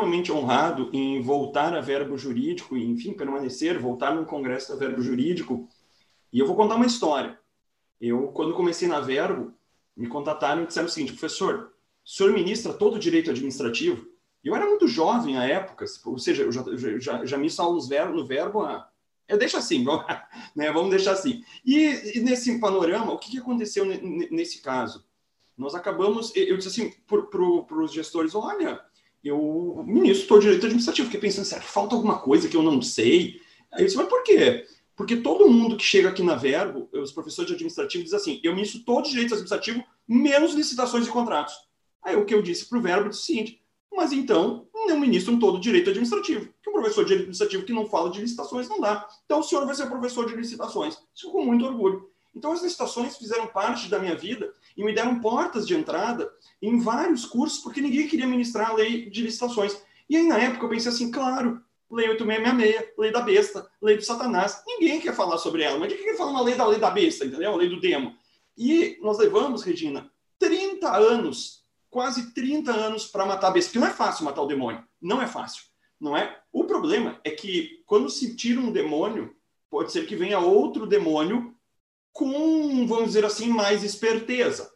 [0.00, 5.02] extremamente honrado em voltar a verbo jurídico, e, enfim, permanecer, voltar no congresso da verbo
[5.02, 5.68] jurídico.
[6.32, 7.38] E eu vou contar uma história.
[8.00, 9.52] Eu, quando comecei na verbo,
[9.96, 11.72] me contataram e disseram o seguinte, professor,
[12.04, 14.06] o senhor ministra todo o direito administrativo?
[14.42, 16.64] Eu era muito jovem à época, ou seja, eu já,
[16.98, 18.88] já, já me no verbo, no verbo há
[19.28, 20.04] eu deixo assim, vamos,
[20.56, 21.44] né, vamos deixar assim.
[21.64, 25.04] E, e, nesse panorama, o que, que aconteceu nesse caso?
[25.56, 28.80] Nós acabamos, eu disse assim para os gestores, olha,
[29.22, 32.80] eu ministro todo direito administrativo, fiquei pensando, será que falta alguma coisa que eu não
[32.80, 33.40] sei?
[33.72, 34.66] Aí eu disse, mas por quê?
[34.96, 38.54] Porque todo mundo que chega aqui na Verbo, os professores de administrativo, diz assim, eu
[38.54, 41.54] ministro todo direito administrativo, menos licitações e contratos.
[42.02, 45.38] Aí o que eu disse para o Verbo é o seguinte, mas então não ministram
[45.38, 46.52] todo o direito administrativo.
[46.62, 49.08] Que um professor de administrativo que não fala de licitações não dá.
[49.24, 50.98] Então o senhor vai ser professor de licitações.
[51.14, 52.08] Isso com muito orgulho.
[52.34, 56.80] Então as licitações fizeram parte da minha vida e me deram portas de entrada em
[56.80, 59.76] vários cursos, porque ninguém queria ministrar a lei de licitações.
[60.08, 64.02] E aí na época eu pensei assim, claro, lei 8666, lei da besta, lei do
[64.02, 64.62] satanás.
[64.66, 66.90] Ninguém quer falar sobre ela, mas de que quer falar uma lei da lei da
[66.90, 67.52] besta, entendeu?
[67.52, 68.16] A lei do demo.
[68.56, 73.92] E nós levamos, Regina, 30 anos quase 30 anos para matar a besta, porque não
[73.92, 75.64] é fácil matar o demônio, não é fácil,
[76.00, 76.40] não é?
[76.50, 79.36] O problema é que quando se tira um demônio,
[79.68, 81.54] pode ser que venha outro demônio
[82.12, 84.70] com, vamos dizer assim, mais esperteza.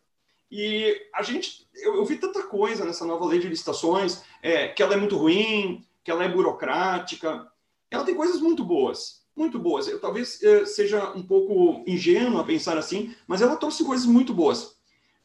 [0.50, 4.82] E a gente, eu, eu vi tanta coisa nessa nova lei de licitações, é, que
[4.82, 7.50] ela é muito ruim, que ela é burocrática.
[7.90, 9.88] Ela tem coisas muito boas, muito boas.
[9.88, 14.32] Eu talvez é, seja um pouco ingênuo a pensar assim, mas ela trouxe coisas muito
[14.32, 14.76] boas.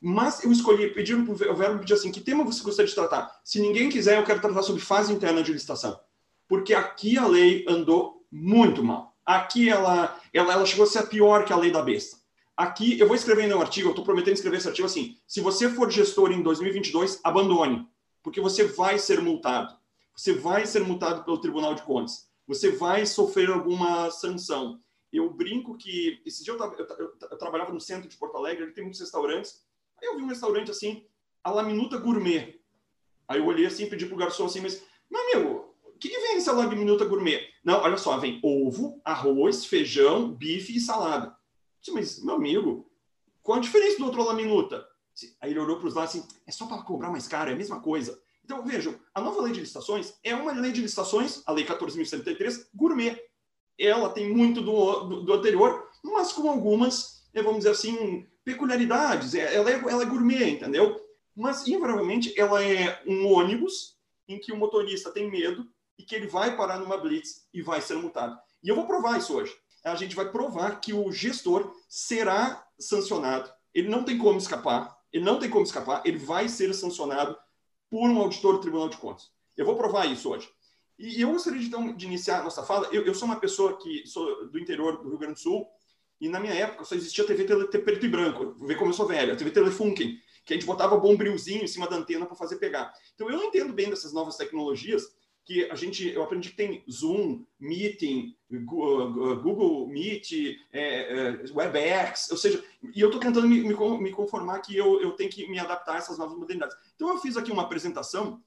[0.02, 3.40] Mas eu escolhi, pediram para o verbo pedir assim, que tema você gostaria de tratar?
[3.44, 6.00] Se ninguém quiser, eu quero tratar sobre fase interna de licitação.
[6.48, 9.09] Porque aqui a lei andou muito mal.
[9.30, 12.18] Aqui ela, ela, ela chegou a ser pior que a lei da besta.
[12.58, 15.70] Aqui, eu vou escrever no artigo, eu estou prometendo escrever esse artigo assim, se você
[15.70, 17.88] for gestor em 2022, abandone,
[18.24, 19.78] porque você vai ser multado.
[20.16, 22.28] Você vai ser multado pelo Tribunal de Contas.
[22.48, 24.80] Você vai sofrer alguma sanção.
[25.14, 28.64] Eu brinco que, esse dia eu, eu, eu, eu trabalhava no centro de Porto Alegre,
[28.64, 29.64] ele tem muitos restaurantes,
[30.02, 31.06] Aí eu vi um restaurante assim,
[31.44, 32.60] a la minuta gourmet.
[33.28, 35.59] Aí eu olhei assim pedi pro garçom assim, mas, meu amigo, o
[36.00, 37.48] que, que vem nessa la minuta gourmet?
[37.64, 41.36] Não, olha só, vem ovo, arroz, feijão, bife e salada.
[41.82, 42.90] disse, mas, meu amigo,
[43.42, 44.88] qual a diferença do outro la minuta?
[45.42, 47.58] Aí ele olhou para os lados assim, é só para cobrar mais caro, é a
[47.58, 48.22] mesma coisa.
[48.44, 52.68] Então, vejam, a nova lei de licitações é uma lei de licitações, a lei 14.133,
[52.74, 53.22] gourmet.
[53.78, 59.36] Ela tem muito do, do, do anterior, mas com algumas, eh, vamos dizer assim, peculiaridades.
[59.36, 61.00] É, ela é, ela é gourmet, entendeu?
[61.36, 65.68] Mas, invariavelmente, ela é um ônibus em que o motorista tem medo
[66.00, 68.40] e que ele vai parar numa blitz e vai ser multado.
[68.64, 69.54] E eu vou provar isso hoje.
[69.84, 73.52] A gente vai provar que o gestor será sancionado.
[73.74, 74.98] Ele não tem como escapar.
[75.12, 76.02] Ele não tem como escapar.
[76.06, 77.38] Ele vai ser sancionado
[77.90, 79.30] por um auditor do Tribunal de Contas.
[79.58, 80.50] Eu vou provar isso hoje.
[80.98, 82.88] E eu gostaria, então, de iniciar a nossa fala.
[82.92, 85.68] Eu, eu sou uma pessoa que sou do interior do Rio Grande do Sul,
[86.20, 87.46] e na minha época só existia TV
[87.80, 88.56] preto e branco.
[88.66, 89.34] Vê como eu sou velho.
[89.34, 92.94] A TV Telefunken, que a gente botava bombriozinho em cima da antena para fazer pegar.
[93.16, 95.04] Então eu não entendo bem dessas novas tecnologias
[95.50, 100.32] que a gente, eu aprendi que tem Zoom, Meeting, Google Meet,
[100.72, 102.64] é, é, WebEx, ou seja,
[102.96, 105.98] e eu estou tentando me, me, conformar que eu, eu tenho que me adaptar a
[105.98, 106.78] essas novas modernidades.
[106.96, 108.44] Então eu fiz aqui uma apresentação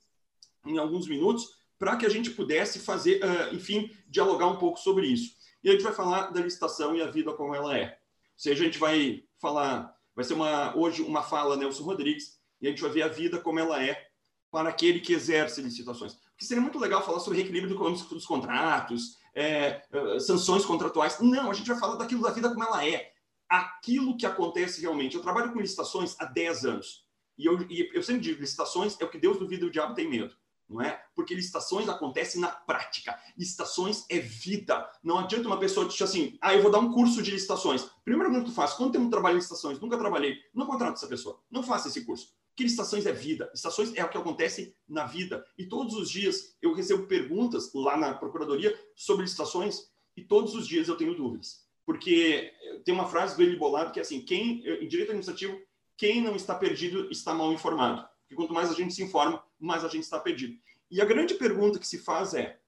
[0.64, 5.08] em alguns minutos para que a gente pudesse fazer, uh, enfim, dialogar um pouco sobre
[5.08, 5.34] isso.
[5.64, 7.86] E a gente vai falar da licitação e a vida como ela é.
[7.86, 12.68] Ou seja, a gente vai falar, vai ser uma, hoje uma fala Nelson Rodrigues, e
[12.68, 14.08] a gente vai ver a vida como ela é
[14.52, 16.16] para aquele que exerce licitações.
[16.42, 17.78] Porque seria muito legal falar sobre reequilíbrio
[18.10, 21.20] dos contratos, é, é, sanções contratuais.
[21.20, 23.12] Não, a gente vai falar daquilo da vida como ela é.
[23.48, 25.14] Aquilo que acontece realmente.
[25.14, 27.06] Eu trabalho com licitações há 10 anos.
[27.38, 29.94] E eu, e eu sempre digo, licitações é o que Deus duvida e o diabo
[29.94, 30.34] tem medo
[30.68, 31.04] não é?
[31.14, 33.18] Porque licitações acontecem na prática.
[33.36, 34.88] Licitações é vida.
[35.02, 37.90] Não adianta uma pessoa dizer assim, ah, eu vou dar um curso de licitações.
[38.02, 39.78] Primeiro pergunta que tu faz, quanto tempo trabalho em licitações?
[39.78, 40.38] Nunca trabalhei.
[40.54, 41.38] Não contrato essa pessoa.
[41.50, 42.32] Não faça esse curso.
[42.54, 43.48] Que licitações é vida.
[43.52, 45.44] Licitações é o que acontece na vida.
[45.56, 50.66] E todos os dias eu recebo perguntas lá na procuradoria sobre licitações e todos os
[50.66, 51.66] dias eu tenho dúvidas.
[51.84, 52.52] Porque
[52.84, 55.60] tem uma frase do Eli Bolado que é assim, quem, em direito administrativo,
[55.96, 58.06] quem não está perdido está mal informado.
[58.22, 60.58] Porque quanto mais a gente se informa, mais a gente está perdido.
[60.90, 62.60] E a grande pergunta que se faz é: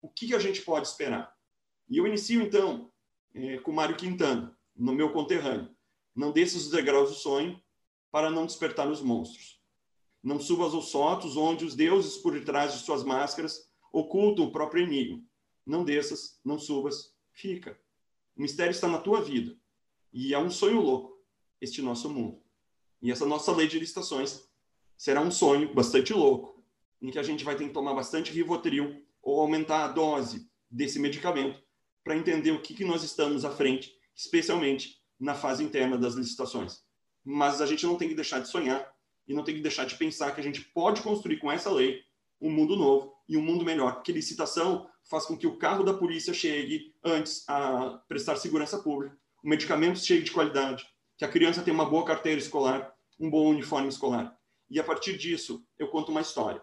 [0.00, 1.32] o que a gente pode esperar?
[1.88, 2.90] E eu inicio, então,
[3.34, 5.70] é, com Mário Quintana, no meu conterrâneo.
[6.14, 7.60] Não desças os degraus do sonho
[8.12, 9.60] para não despertar os monstros.
[10.22, 14.84] Não subas aos sotos onde os deuses, por detrás de suas máscaras, ocultam o próprio
[14.84, 15.20] enigma.
[15.66, 17.80] Não desças, não subas, fica.
[18.36, 19.56] O mistério está na tua vida.
[20.12, 21.18] E é um sonho louco,
[21.60, 22.40] este nosso mundo.
[23.00, 24.46] E essa nossa lei de licitações
[24.96, 26.62] será um sonho bastante louco,
[27.00, 30.98] em que a gente vai ter que tomar bastante Rivotril ou aumentar a dose desse
[30.98, 31.60] medicamento
[32.04, 36.84] para entender o que, que nós estamos à frente, especialmente na fase interna das licitações.
[37.24, 38.92] Mas a gente não tem que deixar de sonhar
[39.26, 42.02] e não tem que deixar de pensar que a gente pode construir com essa lei
[42.40, 45.94] um mundo novo e um mundo melhor, porque licitação faz com que o carro da
[45.94, 50.86] polícia chegue antes a prestar segurança pública, o medicamento chegue de qualidade,
[51.16, 54.36] que a criança tenha uma boa carteira escolar, um bom uniforme escolar.
[54.68, 56.62] E a partir disso, eu conto uma história.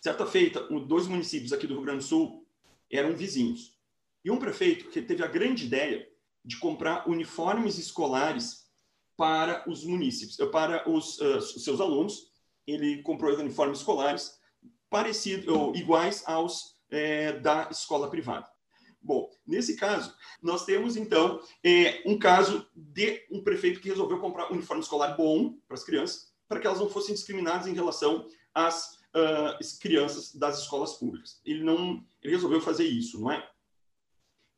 [0.00, 2.46] Certa feita, dois municípios aqui do Rio Grande do Sul
[2.90, 3.78] eram vizinhos.
[4.24, 6.06] E um prefeito que teve a grande ideia
[6.44, 8.63] de comprar uniformes escolares
[9.16, 12.32] para os municípios, eh, para os, uh, seus alunos.
[12.66, 14.38] Ele comprou uniformes escolares
[14.90, 18.48] parecidos ou iguais aos é, da escola privada.
[19.02, 24.50] Bom, nesse caso, nós temos então é, um caso de um prefeito que resolveu comprar
[24.50, 28.26] um uniforme escolar bom para as crianças, para que elas não fossem discriminadas em relação
[28.54, 31.40] às uh, crianças das escolas públicas.
[31.44, 33.46] Ele não, ele resolveu fazer isso, não é?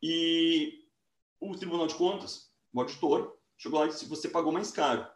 [0.00, 0.84] E
[1.40, 5.06] o Tribunal de Contas, o auditor, chegou lá e disse: você pagou mais caro,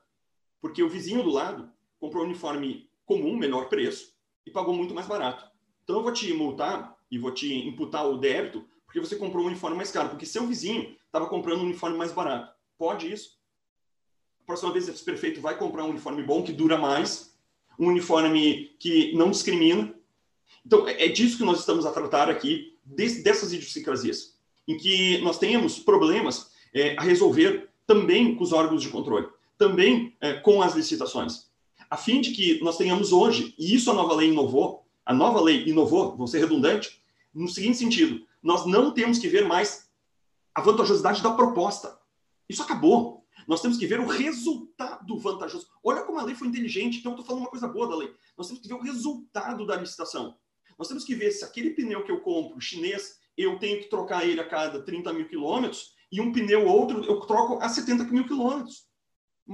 [0.61, 4.15] porque o vizinho do lado comprou um uniforme comum, menor preço,
[4.47, 5.51] e pagou muito mais barato.
[5.85, 9.47] Então eu vou te multar e vou te imputar o débito porque você comprou um
[9.47, 12.53] uniforme mais caro, porque seu vizinho estava comprando um uniforme mais barato.
[12.77, 13.39] Pode isso?
[14.43, 17.33] A próxima vez esse prefeito vai comprar um uniforme bom que dura mais,
[17.79, 19.95] um uniforme que não discrimina.
[20.67, 25.39] Então, é, é disso que nós estamos a tratar aqui, dessas idiosincrasias, em que nós
[25.39, 29.27] temos problemas é, a resolver também com os órgãos de controle,
[29.59, 31.51] também é, com as licitações,
[31.91, 35.41] a fim de que nós tenhamos hoje, e isso a nova lei inovou, a nova
[35.41, 37.03] lei inovou, vou ser redundante,
[37.35, 39.91] no seguinte sentido, nós não temos que ver mais
[40.55, 41.99] a vantajosidade da proposta.
[42.49, 43.25] Isso acabou.
[43.49, 45.67] Nós temos que ver o resultado vantajoso.
[45.83, 46.99] Olha como a lei foi inteligente.
[46.99, 48.13] Então, eu estou falando uma coisa boa da lei.
[48.39, 50.37] Nós temos que ver o resultado da licitação.
[50.79, 54.25] Nós temos que ver se aquele pneu que eu compro, chinês, eu tenho que trocar
[54.25, 58.27] ele a cada 30 mil quilômetros, e um pneu outro eu troco a 70 mil
[58.27, 58.89] quilômetros.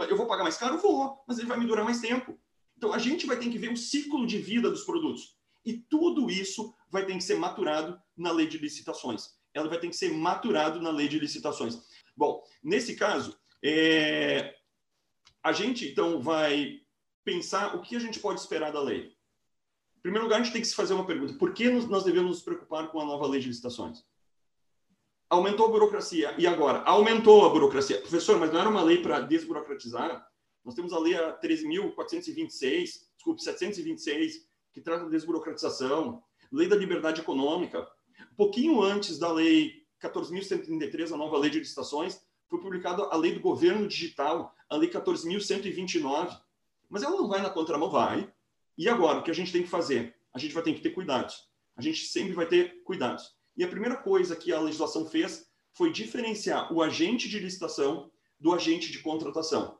[0.08, 0.78] Eu vou pagar mais caro?
[0.78, 2.38] Vou, mas ele vai me durar mais tempo.
[2.76, 5.36] Então, a gente vai ter que ver o ciclo de vida dos produtos.
[5.64, 9.30] E tudo isso vai ter que ser maturado na lei de licitações.
[9.54, 11.80] Ela vai ter que ser maturado na lei de licitações.
[12.14, 14.54] Bom, nesse caso, é,
[15.42, 16.80] a gente, então, vai
[17.24, 19.16] pensar o que a gente pode esperar da lei.
[19.96, 22.30] Em primeiro lugar, a gente tem que se fazer uma pergunta: por que nós devemos
[22.30, 24.04] nos preocupar com a nova lei de licitações?
[25.28, 26.34] Aumentou a burocracia.
[26.38, 26.82] E agora?
[26.82, 28.00] Aumentou a burocracia.
[28.00, 30.26] Professor, mas não era uma lei para desburocratizar?
[30.64, 37.86] Nós temos a lei 13.426, desculpe, 726, que trata da desburocratização, lei da liberdade econômica.
[38.36, 43.40] Pouquinho antes da lei 14.133, a nova lei de licitações, foi publicada a lei do
[43.40, 46.38] governo digital, a lei 14.129.
[46.88, 48.32] Mas ela não vai na contramão, vai.
[48.78, 50.14] E agora, o que a gente tem que fazer?
[50.32, 51.48] A gente vai ter que ter cuidados.
[51.76, 53.35] A gente sempre vai ter cuidados.
[53.56, 58.52] E a primeira coisa que a legislação fez foi diferenciar o agente de licitação do
[58.52, 59.78] agente de contratação.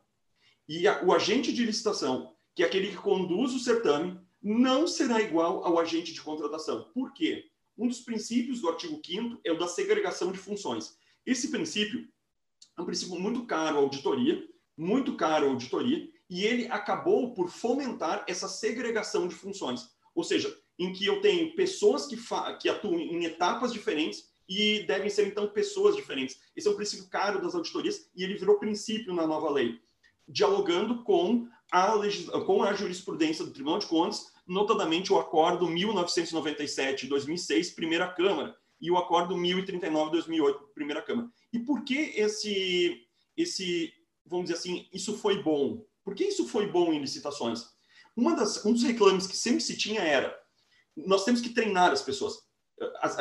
[0.68, 5.20] E a, o agente de licitação, que é aquele que conduz o certame, não será
[5.20, 6.90] igual ao agente de contratação.
[6.94, 7.50] Por quê?
[7.76, 10.96] Um dos princípios do artigo 5 é o da segregação de funções.
[11.24, 12.08] Esse princípio
[12.76, 14.46] é um princípio muito caro à auditoria,
[14.76, 19.88] muito caro à auditoria, e ele acabou por fomentar essa segregação de funções.
[20.14, 22.16] Ou seja, em que eu tenho pessoas que,
[22.60, 26.38] que atuam em etapas diferentes e devem ser, então, pessoas diferentes.
[26.54, 29.80] Esse é um princípio caro das auditorias e ele virou princípio na nova lei,
[30.28, 31.94] dialogando com a,
[32.44, 38.96] com a jurisprudência do Tribunal de Contas, notadamente o Acordo 1997-2006, Primeira Câmara, e o
[38.96, 41.28] Acordo 1039-2008, Primeira Câmara.
[41.52, 43.04] E por que esse,
[43.36, 43.92] esse,
[44.24, 45.84] vamos dizer assim, isso foi bom?
[46.04, 47.74] Por que isso foi bom em licitações?
[48.14, 50.38] Uma das, um dos reclames que sempre se tinha era,
[50.96, 52.44] nós temos que treinar as pessoas.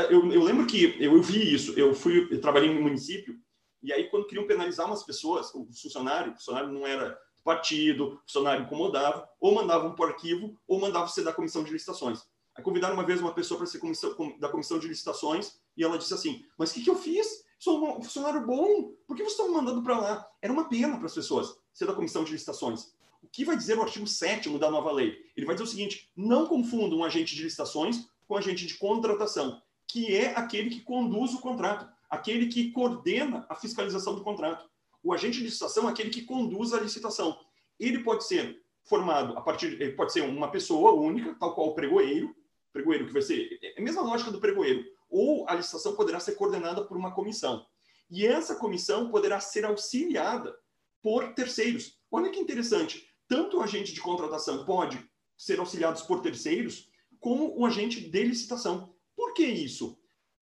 [0.09, 3.37] Eu, eu lembro que eu, vi isso, eu fui, eu trabalhei no município,
[3.81, 8.19] e aí quando queriam penalizar umas pessoas, o funcionário, o funcionário não era partido, o
[8.21, 12.23] funcionário incomodava, ou mandavam para o arquivo, ou mandavam ser da comissão de licitações.
[12.55, 15.97] Aí convidaram uma vez uma pessoa para ser comissão, da comissão de licitações, e ela
[15.97, 17.45] disse assim, mas o que, que eu fiz?
[17.59, 18.93] Sou um funcionário bom.
[19.07, 20.27] Por que vocês estão me mandando para lá?
[20.41, 22.93] Era uma pena para as pessoas ser da comissão de licitações.
[23.25, 25.17] O que vai dizer o artigo 7 da nova lei?
[25.35, 29.59] Ele vai dizer o seguinte: não confunda um agente de licitações com agente de contratação,
[29.87, 34.69] que é aquele que conduz o contrato, aquele que coordena a fiscalização do contrato.
[35.03, 37.35] O agente de licitação é aquele que conduz a licitação.
[37.79, 41.73] Ele pode ser formado a partir, ele pode ser uma pessoa única, tal qual o
[41.73, 42.35] pregoeiro,
[42.71, 46.35] pregoeiro que vai ser é a mesma lógica do pregoeiro ou a licitação poderá ser
[46.35, 47.65] coordenada por uma comissão.
[48.07, 50.55] E essa comissão poderá ser auxiliada
[51.01, 51.99] por terceiros.
[52.11, 53.14] Olha que interessante.
[53.27, 55.03] Tanto o agente de contratação pode
[55.37, 56.89] ser auxiliados por terceiros
[57.19, 58.93] como um agente de licitação.
[59.15, 59.97] Por que isso?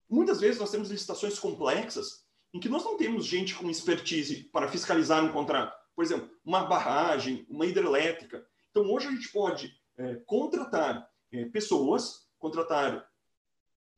[0.08, 4.68] Muitas vezes nós temos licitações complexas em que nós não temos gente com expertise para
[4.68, 5.74] fiscalizar um contrato.
[5.96, 8.46] Por exemplo, uma barragem, uma hidrelétrica.
[8.70, 13.08] Então, hoje a gente pode é, contratar é, pessoas, contratar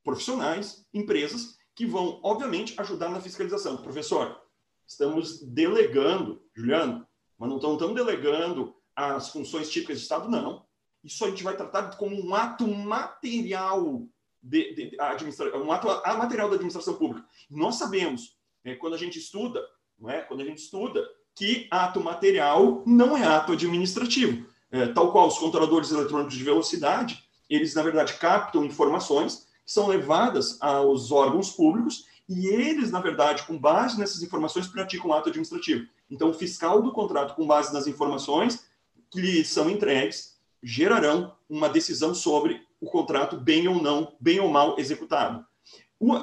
[0.04, 3.76] profissionais, empresas, que vão, obviamente, ajudar na fiscalização.
[3.78, 4.40] Professor,
[4.86, 10.64] estamos delegando, Juliano, mas não estamos delegando as funções típicas de Estado, não.
[11.04, 14.08] Isso a gente vai tratar como um ato material
[14.42, 15.86] de, de, de um ato
[16.18, 17.24] material da administração pública.
[17.50, 19.62] Nós sabemos, é, quando a gente estuda,
[19.98, 20.22] não é?
[20.22, 24.46] quando a gente estuda, que ato material não é ato administrativo.
[24.70, 29.86] É, tal qual os controladores eletrônicos de velocidade, eles, na verdade, captam informações que são
[29.86, 35.86] levadas aos órgãos públicos e eles, na verdade, com base nessas informações, praticam ato administrativo.
[36.10, 38.64] Então, o fiscal do contrato, com base nas informações
[39.16, 44.50] que lhe são entregues, gerarão uma decisão sobre o contrato bem ou não, bem ou
[44.50, 45.44] mal executado.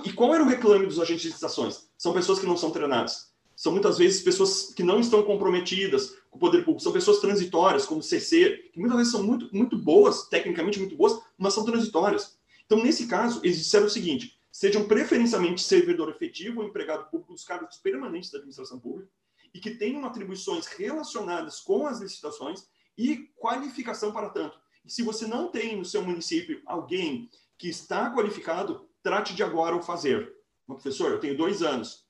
[0.06, 1.88] E qual era o reclame dos agentes de licitações?
[1.98, 3.34] São pessoas que não são treinadas.
[3.56, 6.84] São muitas vezes pessoas que não estão comprometidas com o poder público.
[6.84, 11.20] São pessoas transitórias, como CC, que muitas vezes são muito, muito boas, tecnicamente muito boas,
[11.36, 12.38] mas são transitórias.
[12.66, 17.44] Então, nesse caso, eles disseram o seguinte: sejam preferencialmente servidor efetivo ou empregado público dos
[17.44, 19.10] cargos permanentes da administração pública
[19.54, 22.66] e que tenham atribuições relacionadas com as licitações
[22.98, 24.60] e qualificação para tanto.
[24.86, 29.76] E se você não tem no seu município alguém que está qualificado, trate de agora
[29.76, 30.34] o fazer.
[30.68, 32.06] Mas, professor, eu tenho dois anos.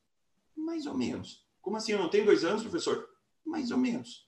[0.56, 1.46] Mais ou menos.
[1.62, 3.08] Como assim eu não tenho dois anos, professor?
[3.46, 4.28] Mais ou menos.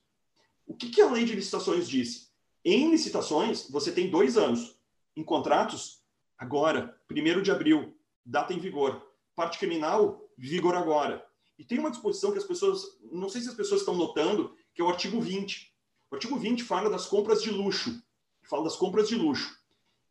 [0.66, 2.28] O que, que a lei de licitações disse?
[2.64, 4.76] Em licitações, você tem dois anos.
[5.14, 6.02] Em contratos,
[6.36, 9.06] agora, 1 de abril, data em vigor.
[9.34, 11.24] Parte criminal, vigor agora.
[11.58, 12.82] E tem uma disposição que as pessoas,
[13.12, 15.74] não sei se as pessoas estão notando, que é o artigo 20.
[16.10, 18.02] O artigo 20 fala das compras de luxo.
[18.42, 19.56] Fala das compras de luxo.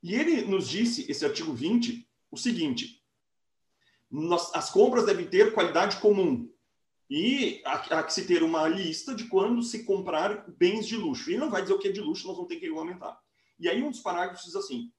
[0.03, 3.01] E ele nos disse, esse artigo 20, o seguinte:
[4.11, 6.51] nós, as compras devem ter qualidade comum.
[7.09, 11.29] E há, há, que se ter uma lista de quando se comprar bens de luxo.
[11.29, 13.19] Ele não vai dizer o que é de luxo, nós vamos ter que regulamentar.
[13.59, 14.91] E aí um dos parágrafos diz assim: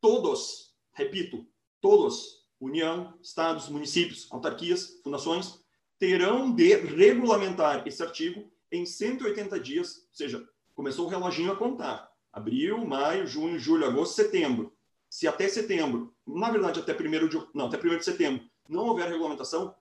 [0.00, 1.46] todos, repito,
[1.80, 5.60] todos, União, estados, municípios, autarquias, fundações,
[5.96, 12.12] terão de regulamentar esse artigo em 180 dias, ou seja, começou o reloginho a contar.
[12.32, 14.72] Abril, maio, junho, julho, agosto, setembro.
[15.08, 19.08] Se até setembro, na verdade até primeiro de, não, até primeiro de setembro, não houver
[19.08, 19.74] regulamentação,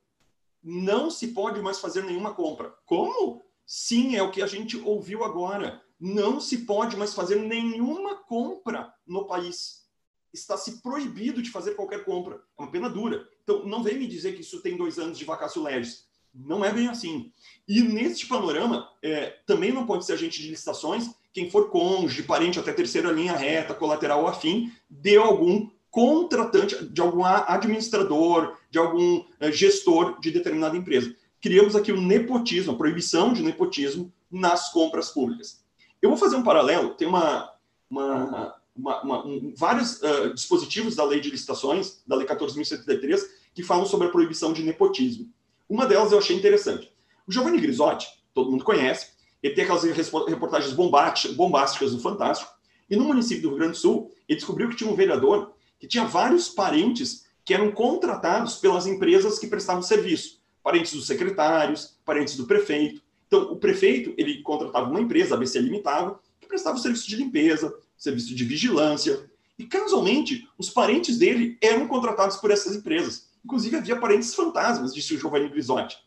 [0.64, 2.74] não se pode mais fazer nenhuma compra.
[2.86, 3.44] Como?
[3.66, 5.84] Sim, é o que a gente ouviu agora.
[6.00, 9.86] Não se pode mais fazer nenhuma compra no país.
[10.34, 12.42] Está se proibido de fazer qualquer compra.
[12.58, 13.28] É uma pena dura.
[13.44, 16.07] Então, não vem me dizer que isso tem dois anos de vacácio legis.
[16.38, 17.32] Não é bem assim.
[17.68, 22.58] E neste panorama, é, também não pode ser agente de licitações quem for cônjuge, parente
[22.58, 29.24] até terceira linha reta, colateral ou afim, de algum contratante, de algum administrador, de algum
[29.40, 31.16] é, gestor de determinada empresa.
[31.40, 35.64] Criamos aqui o nepotismo, a proibição de nepotismo nas compras públicas.
[36.02, 37.54] Eu vou fazer um paralelo, tem uma,
[37.88, 43.22] uma, uma, uma um, vários uh, dispositivos da lei de licitações, da lei 14.173,
[43.54, 45.32] que falam sobre a proibição de nepotismo.
[45.70, 46.92] Uma delas eu achei interessante.
[47.28, 49.12] O Giovanni Grisotti, todo mundo conhece,
[49.44, 52.52] ele tem aquelas reportagens bombásticas do Fantástico,
[52.90, 55.88] e no município do Rio Grande do Sul, ele descobriu que tinha um vereador que
[55.88, 60.42] tinha vários parentes que eram contratados pelas empresas que prestavam serviço.
[60.64, 63.02] Parentes dos secretários, parentes do prefeito.
[63.28, 67.74] Então, o prefeito, ele contratava uma empresa, a BC Limitada, que prestava serviço de limpeza,
[67.98, 69.30] serviço de vigilância.
[69.60, 73.27] E, casualmente, os parentes dele eram contratados por essas empresas.
[73.48, 75.98] Inclusive, havia parentes fantasmas, disse o Giovanni Grisotti.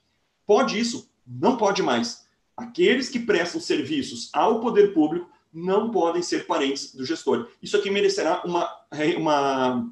[0.47, 1.11] Pode isso?
[1.27, 2.27] Não pode mais.
[2.55, 7.49] Aqueles que prestam serviços ao poder público não podem ser parentes do gestor.
[7.63, 8.71] Isso aqui merecerá uma,
[9.17, 9.91] uma,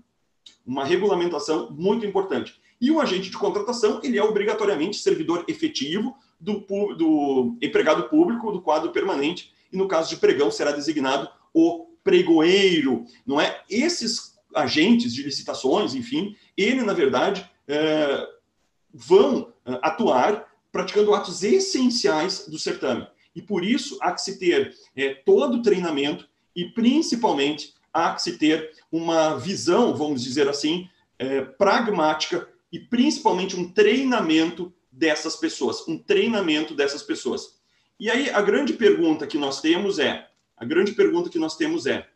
[0.66, 2.60] uma regulamentação muito importante.
[2.78, 6.58] E o agente de contratação, ele é obrigatoriamente servidor efetivo do,
[6.94, 13.06] do empregado público do quadro permanente, e no caso de pregão será designado o pregoeiro,
[13.26, 13.62] não é?
[13.70, 18.26] Esses agentes de licitações, enfim, ele, na verdade, é,
[18.92, 23.06] vão é, atuar praticando atos essenciais do certame.
[23.34, 28.22] E por isso há que se ter é, todo o treinamento e, principalmente, há que
[28.22, 30.88] se ter uma visão, vamos dizer assim,
[31.18, 37.58] é, pragmática e, principalmente, um treinamento dessas pessoas, um treinamento dessas pessoas.
[38.00, 41.86] E aí a grande pergunta que nós temos é, a grande pergunta que nós temos
[41.86, 42.08] é,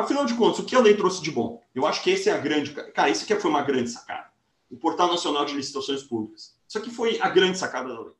[0.00, 1.62] Afinal de contas, o que a lei trouxe de bom?
[1.74, 2.72] Eu acho que esse é a grande.
[2.92, 4.30] Cara, isso aqui foi uma grande sacada.
[4.70, 6.56] O Portal Nacional de Licitações Públicas.
[6.68, 8.14] Isso aqui foi a grande sacada da lei.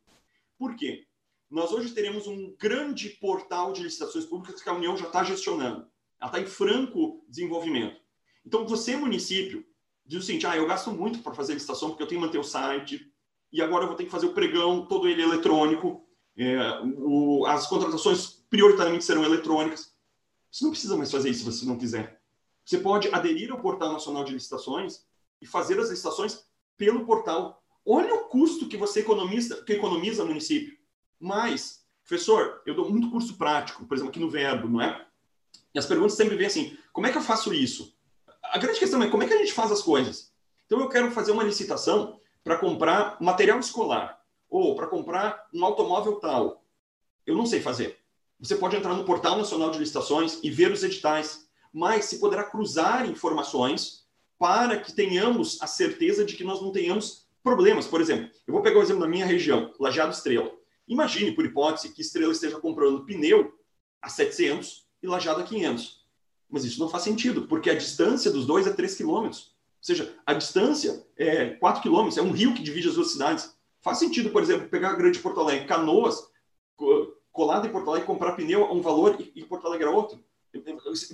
[0.59, 1.07] Por quê?
[1.51, 5.87] nós hoje teremos um grande portal de licitações públicas que a União já está gestionando.
[6.21, 8.01] Ela está em franco desenvolvimento.
[8.47, 9.67] Então, você, município,
[10.07, 12.39] diz o seguinte: ah, eu gasto muito para fazer licitação porque eu tenho que manter
[12.39, 13.13] o site,
[13.53, 16.07] e agora eu vou ter que fazer o pregão, todo ele eletrônico,
[16.37, 19.90] é, o, as contratações prioritariamente serão eletrônicas.
[20.51, 22.21] Você não precisa mais fazer isso se você não quiser.
[22.65, 25.05] Você pode aderir ao Portal Nacional de Licitações
[25.41, 26.45] e fazer as licitações
[26.77, 27.63] pelo portal.
[27.85, 30.77] Olha o custo que você economiza, que economiza no município.
[31.19, 35.07] Mas, professor, eu dou muito curso prático, por exemplo, aqui no Verbo, não é?
[35.75, 37.97] E as perguntas sempre vêm assim: como é que eu faço isso?
[38.43, 40.33] A grande questão é como é que a gente faz as coisas.
[40.67, 46.17] Então, eu quero fazer uma licitação para comprar material escolar ou para comprar um automóvel
[46.17, 46.65] tal.
[47.27, 48.00] Eu não sei fazer.
[48.41, 52.43] Você pode entrar no Portal Nacional de Licitações e ver os editais, mas se poderá
[52.43, 54.07] cruzar informações
[54.39, 57.87] para que tenhamos a certeza de que nós não tenhamos problemas.
[57.87, 60.51] Por exemplo, eu vou pegar o exemplo da minha região, Lajeado Estrela.
[60.89, 63.53] Imagine, por hipótese, que Estrela esteja comprando pneu
[64.01, 66.01] a 700 e Lajeado a 500.
[66.49, 69.55] Mas isso não faz sentido, porque a distância dos dois é 3 quilômetros.
[69.81, 73.55] Ou seja, a distância é 4 quilômetros, é um rio que divide as duas cidades.
[73.83, 76.30] Faz sentido, por exemplo, pegar a grande Porto Alegre, Canoas,
[77.41, 80.23] colado em Porto Alegre, comprar pneu a um valor e Porto Alegre a outro.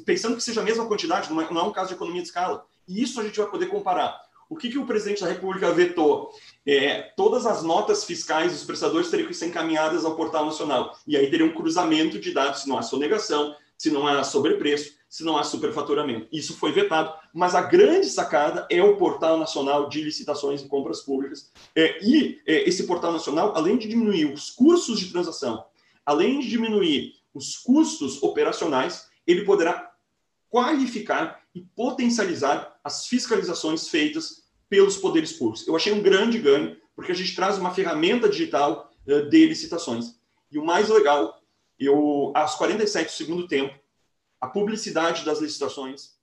[0.05, 2.27] Pensando que seja a mesma quantidade, não é, não é um caso de economia de
[2.27, 2.67] escala.
[2.89, 4.21] E isso a gente vai poder comparar.
[4.51, 6.33] O que, que o presidente da República vetou?
[6.67, 10.99] É, todas as notas fiscais dos prestadores teriam que ser encaminhadas ao portal nacional.
[11.07, 14.97] E aí teria um cruzamento de dados, se não há sonegação, se não há sobrepreço,
[15.09, 16.27] se não há superfaturamento.
[16.33, 21.03] Isso foi vetado, mas a grande sacada é o Portal Nacional de Licitações e Compras
[21.03, 21.53] Públicas.
[21.75, 25.65] É, e é, esse Portal Nacional, além de diminuir os custos de transação,
[26.07, 29.93] além de diminuir os custos operacionais, ele poderá
[30.49, 35.67] qualificar e potencializar as fiscalizações feitas pelos poderes públicos.
[35.67, 40.19] Eu achei um grande ganho, porque a gente traz uma ferramenta digital uh, de licitações.
[40.51, 41.43] E o mais legal,
[41.79, 43.79] eu, aos 47 do segundo tempo,
[44.41, 46.17] a publicidade das licitações,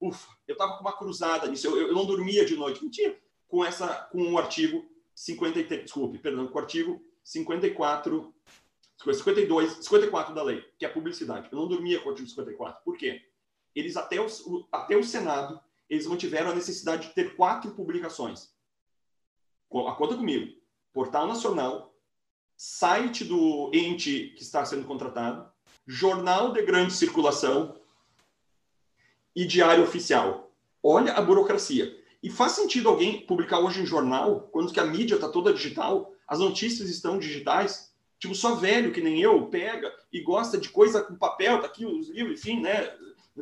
[0.00, 3.16] ufa, eu estava com uma cruzada nisso, eu, eu, não dormia de noite, mentira,
[3.48, 8.34] com, essa, com o artigo 53, desculpe, perdão, com o artigo 54,
[9.02, 11.48] 52, 54 da lei, que é publicidade.
[11.50, 12.82] Eu não dormia com o artigo 54.
[12.84, 13.22] Por quê?
[13.74, 14.26] eles até o,
[14.70, 18.50] até o Senado, eles mantiveram a necessidade de ter quatro publicações.
[19.72, 20.52] A conta comigo.
[20.92, 21.94] Portal Nacional,
[22.56, 25.48] site do ente que está sendo contratado,
[25.86, 27.76] jornal de grande circulação
[29.34, 30.52] e diário oficial.
[30.82, 31.98] Olha a burocracia.
[32.22, 36.12] E faz sentido alguém publicar hoje em jornal, quando que a mídia está toda digital,
[36.26, 37.89] as notícias estão digitais?
[38.20, 41.86] Tipo, só velho que nem eu pega e gosta de coisa com papel, tá aqui
[41.86, 42.92] os livros, enfim, né?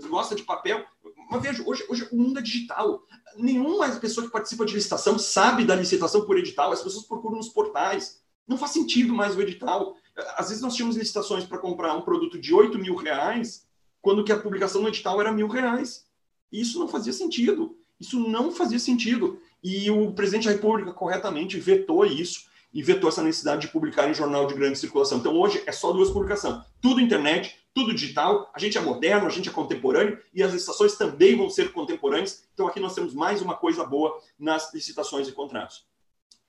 [0.08, 0.84] gosta de papel.
[1.28, 3.02] Mas veja, hoje, hoje o mundo é digital.
[3.36, 6.70] Nenhuma pessoa que participa de licitação sabe da licitação por edital.
[6.70, 8.20] As pessoas procuram nos portais.
[8.46, 9.96] Não faz sentido mais o edital.
[10.36, 13.66] Às vezes nós tínhamos licitações para comprar um produto de 8 mil reais,
[14.00, 16.06] quando que a publicação no edital era mil reais.
[16.52, 17.76] Isso não fazia sentido.
[17.98, 19.40] Isso não fazia sentido.
[19.62, 24.14] E o presidente da República corretamente vetou isso e vetou essa necessidade de publicar em
[24.14, 25.18] jornal de grande circulação.
[25.18, 26.62] Então hoje é só duas publicações.
[26.80, 30.96] Tudo internet, tudo digital, a gente é moderno, a gente é contemporâneo e as licitações
[30.96, 32.44] também vão ser contemporâneas.
[32.52, 35.86] Então aqui nós temos mais uma coisa boa nas licitações e contratos.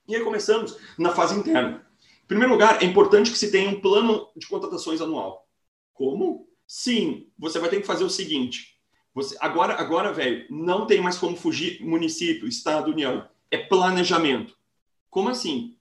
[0.06, 1.86] E aí começamos na fase interna.
[2.24, 5.48] Em primeiro lugar, é importante que se tenha um plano de contratações anual.
[5.94, 6.48] Como?
[6.66, 8.78] Sim, você vai ter que fazer o seguinte.
[9.14, 13.28] Você, agora, agora, velho, não tem mais como fugir município, estado, união.
[13.50, 14.56] É planejamento.
[15.08, 15.76] Como assim?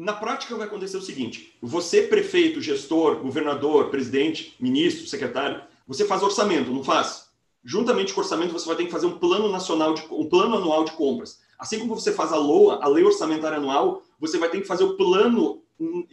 [0.00, 6.22] Na prática, vai acontecer o seguinte: você, prefeito, gestor, governador, presidente, ministro, secretário, você faz
[6.22, 7.28] orçamento, não faz?
[7.62, 10.56] Juntamente com o orçamento, você vai ter que fazer um plano nacional, de, um plano
[10.56, 11.40] anual de compras.
[11.58, 14.84] Assim como você faz a LOA, a Lei Orçamentária Anual, você vai ter que fazer
[14.84, 15.62] o plano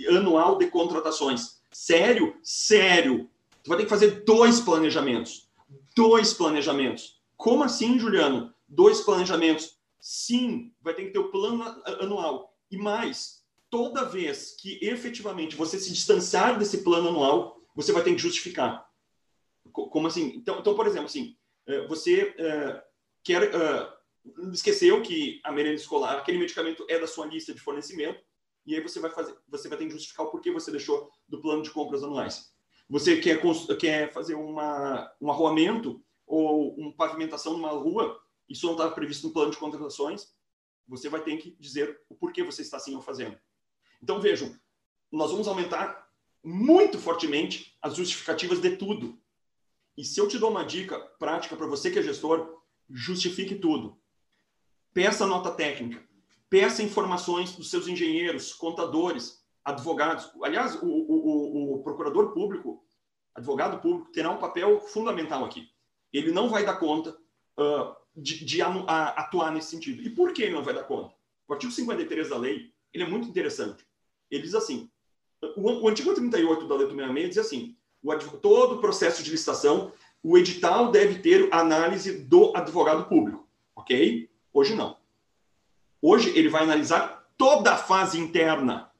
[0.09, 1.61] anual de contratações.
[1.71, 2.35] Sério?
[2.43, 3.29] Sério.
[3.63, 5.49] Você vai ter que fazer dois planejamentos.
[5.95, 7.21] Dois planejamentos.
[7.37, 8.53] Como assim, Juliano?
[8.67, 9.77] Dois planejamentos.
[9.97, 11.63] Sim, vai ter que ter o plano
[12.01, 12.53] anual.
[12.69, 13.37] E mais,
[13.69, 18.87] toda vez que efetivamente você se distanciar desse plano anual, você vai ter que justificar.
[19.71, 20.33] Como assim?
[20.35, 21.35] Então, então por exemplo, assim,
[21.67, 22.83] é, você é,
[23.23, 23.97] quer é,
[24.51, 28.23] esqueceu que a merenda escolar, aquele medicamento é da sua lista de fornecimento,
[28.65, 31.41] e aí você vai fazer, você vai ter que justificar o porquê você deixou do
[31.41, 32.51] plano de compras anuais.
[32.89, 33.41] Você quer,
[33.79, 39.33] quer fazer uma, um arruamento ou uma pavimentação numa rua, isso não estava previsto no
[39.33, 40.33] plano de contratações,
[40.87, 43.37] você vai ter que dizer o porquê você está assim fazendo.
[44.01, 44.55] Então vejam,
[45.11, 46.07] nós vamos aumentar
[46.43, 49.19] muito fortemente as justificativas de tudo.
[49.97, 53.99] E se eu te dou uma dica prática para você que é gestor, justifique tudo.
[54.93, 56.03] Peça nota técnica,
[56.49, 60.31] peça informações dos seus engenheiros, contadores, advogados.
[60.41, 62.83] Aliás, o, o, o, procurador público,
[63.35, 65.69] advogado público, terá um papel fundamental aqui.
[66.13, 67.11] Ele não vai dar conta
[67.59, 70.01] uh, de, de a, atuar nesse sentido.
[70.01, 71.13] E por que ele não vai dar conta?
[71.47, 73.85] O artigo 53 da lei ele é muito interessante.
[74.29, 74.89] Ele diz assim:
[75.55, 79.31] o, o artigo 38 da Lei do 66 diz assim: o, todo o processo de
[79.31, 79.91] licitação,
[80.23, 83.47] o edital deve ter análise do advogado público.
[83.75, 84.29] Ok?
[84.53, 84.97] Hoje não.
[86.01, 88.91] Hoje ele vai analisar toda a fase interna.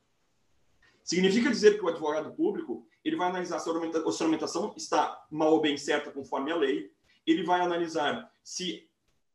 [1.04, 5.62] Significa dizer que o advogado público ele vai analisar se a orçamentação está mal ou
[5.62, 6.91] bem certa conforme a lei,
[7.26, 8.88] ele vai analisar se,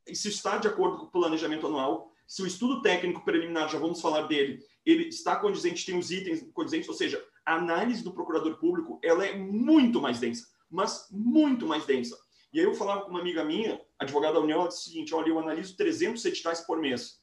[0.06, 4.01] se está de acordo com o planejamento anual, se o estudo técnico preliminar, já vamos
[4.01, 8.57] falar dele, ele está condizente, tem os itens condizentes, ou seja, a análise do procurador
[8.57, 12.18] público ela é muito mais densa, mas muito mais densa.
[12.51, 15.14] E aí eu falava com uma amiga minha, advogada da União, ela disse o seguinte,
[15.14, 17.23] olha, eu analiso 300 editais por mês,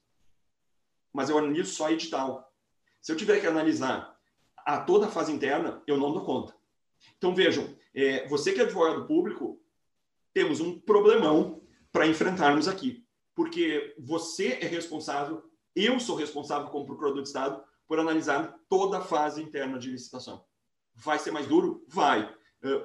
[1.12, 2.54] mas eu analiso só edital.
[3.02, 4.16] Se eu tiver que analisar
[4.58, 6.56] a toda a fase interna, eu não dou conta.
[7.18, 9.60] Então vejam, é, você que é advogado público,
[10.32, 12.99] temos um problemão para enfrentarmos aqui,
[13.40, 15.42] porque você é responsável,
[15.74, 20.44] eu sou responsável como procurador de Estado por analisar toda a fase interna de licitação.
[20.94, 21.82] Vai ser mais duro?
[21.88, 22.30] Vai.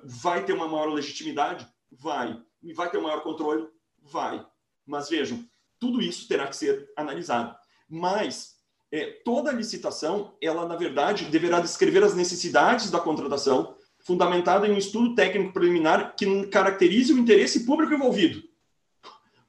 [0.04, 1.68] Vai ter uma maior legitimidade?
[1.90, 2.40] Vai.
[2.62, 3.66] E vai ter um maior controle?
[4.00, 4.46] Vai.
[4.86, 5.44] Mas vejam,
[5.80, 7.56] tudo isso terá que ser analisado.
[7.88, 8.54] Mas
[8.92, 14.78] é, toda licitação, ela na verdade deverá descrever as necessidades da contratação, fundamentada em um
[14.78, 18.53] estudo técnico preliminar que caracterize o interesse público envolvido.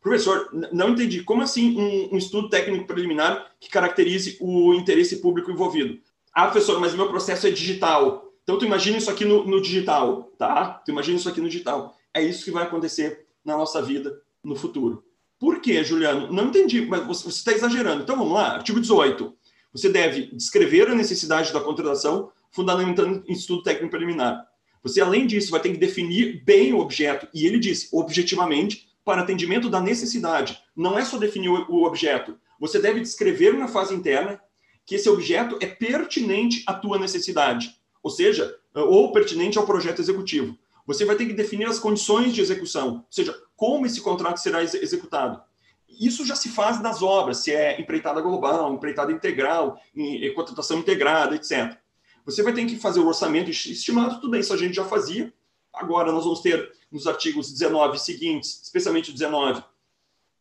[0.06, 1.24] Professor, não entendi.
[1.24, 6.00] Como assim um, um, estudo técnico preliminar que caracterize o interesse público envolvido?
[6.32, 8.32] Ah, professor, mas meu processo é digital.
[8.44, 10.80] Então, tu imagina isso aqui no, no digital, tá?
[10.86, 11.98] Tu imagina isso aqui no digital.
[12.14, 15.04] É isso que vai acontecer na nossa vida no futuro.
[15.40, 16.32] Por quê, Juliano?
[16.32, 18.04] Não entendi, mas você está exagerando.
[18.04, 18.58] Então, vamos lá.
[18.58, 19.36] Artigo 18.
[19.74, 24.46] Você deve descrever a necessidade da contratação, fundamentando em estudo técnico preliminar.
[24.84, 27.28] Você, além disso, vai ter que definir bem o objeto.
[27.34, 30.60] E ele diz, objetivamente, para atendimento da necessidade.
[30.76, 32.38] Não é só definir o objeto.
[32.60, 34.42] Você deve descrever na fase interna
[34.84, 40.58] que esse objeto é pertinente à tua necessidade, ou seja, ou pertinente ao projeto executivo.
[40.88, 44.62] Você vai ter que definir as condições de execução, ou seja, como esse contrato será
[44.62, 45.42] ex executado.
[45.88, 50.80] Isso já se faz nas obras, se é empreitada global, empreitada integral, em, em contratação
[50.80, 51.78] integrada, etc.
[52.26, 55.34] Você vai ter que fazer o orçamento estimado, tudo isso a gente já fazia,
[55.76, 59.62] Agora nós vamos ter nos artigos 19 seguintes, especialmente o 19,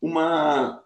[0.00, 0.84] uma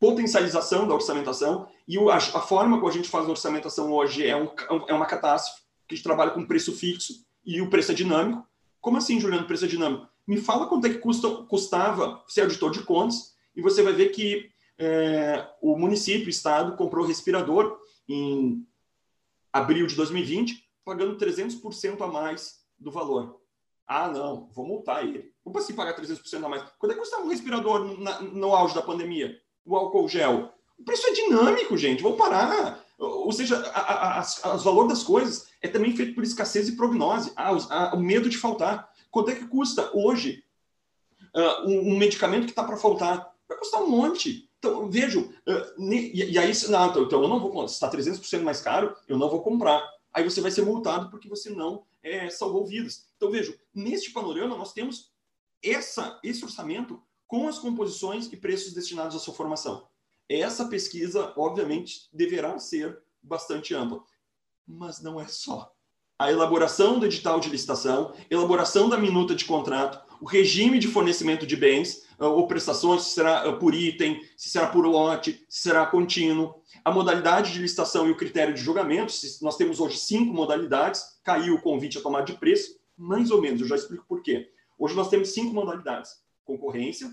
[0.00, 4.50] potencialização da orçamentação e a, forma como a gente faz a orçamentação hoje é, um,
[4.88, 8.44] é uma catástrofe, que a gente trabalha com preço fixo e o preço é dinâmico.
[8.80, 10.08] Como assim, Juliano, preço é dinâmico?
[10.26, 14.08] Me fala quanto é que custa, custava ser auditor de contas e você vai ver
[14.08, 18.66] que é, o município, o estado, comprou respirador em
[19.52, 23.43] abril de 2020, pagando 300% a mais do valor.
[23.86, 25.32] Ah, não, vou multar ele.
[25.42, 26.62] Como assim pagar 300% a mais?
[26.78, 29.38] Quanto é que custava um respirador na, no auge da pandemia?
[29.64, 30.50] O álcool gel?
[30.78, 32.02] O preço é dinâmico, gente.
[32.02, 32.82] Vamos parar.
[32.98, 33.62] Ou seja,
[34.54, 37.32] o valor das coisas é também feito por escassez e prognose.
[37.36, 38.88] Ah, a, o medo de faltar.
[39.10, 40.42] Quanto é que custa hoje
[41.34, 43.32] uh, um, um, medicamento que está para faltar?
[43.48, 44.48] Vai custar um monte.
[44.58, 45.30] Então, vejo.
[45.46, 47.68] Uh, e, e, aí, não, então, então eu não vou.
[47.68, 49.86] Se está 300% mais caro, eu não vou comprar.
[50.12, 53.06] Aí você vai ser multado porque você não é, salvou vidas.
[53.16, 55.12] Então, vejo, neste panorama, nós temos
[55.62, 59.88] essa, esse orçamento com as composições e preços destinados à sua formação.
[60.28, 64.04] Essa pesquisa, obviamente, deverá ser bastante ampla,
[64.66, 65.73] mas não é só.
[66.16, 71.44] A elaboração do edital de licitação, elaboração da minuta de contrato, o regime de fornecimento
[71.44, 75.62] de bens ah, ou prestações, se será ah, por item, se será por lote, se
[75.62, 80.32] será contínuo, a modalidade de licitação e o critério de julgamento, nós temos hoje cinco
[80.32, 84.22] modalidades, caiu o convite a tomar de preço, mais ou menos, eu já explico por
[84.22, 84.52] quê.
[84.78, 86.12] Hoje nós temos cinco modalidades:
[86.44, 87.10] concorrência,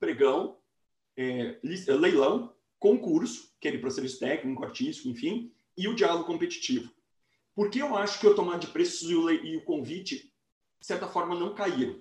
[0.00, 0.56] pregão,
[1.16, 6.97] é, leilão, concurso, que é de processo técnico, artístico, enfim, e o diálogo competitivo.
[7.58, 10.32] Por que eu acho que o tomar de preços e o, e o convite,
[10.78, 11.98] de certa forma, não caíram?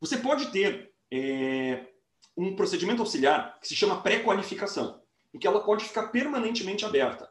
[0.00, 1.88] Você pode ter é,
[2.36, 5.02] um procedimento auxiliar que se chama pré-qualificação,
[5.34, 7.28] em que ela pode ficar permanentemente aberta.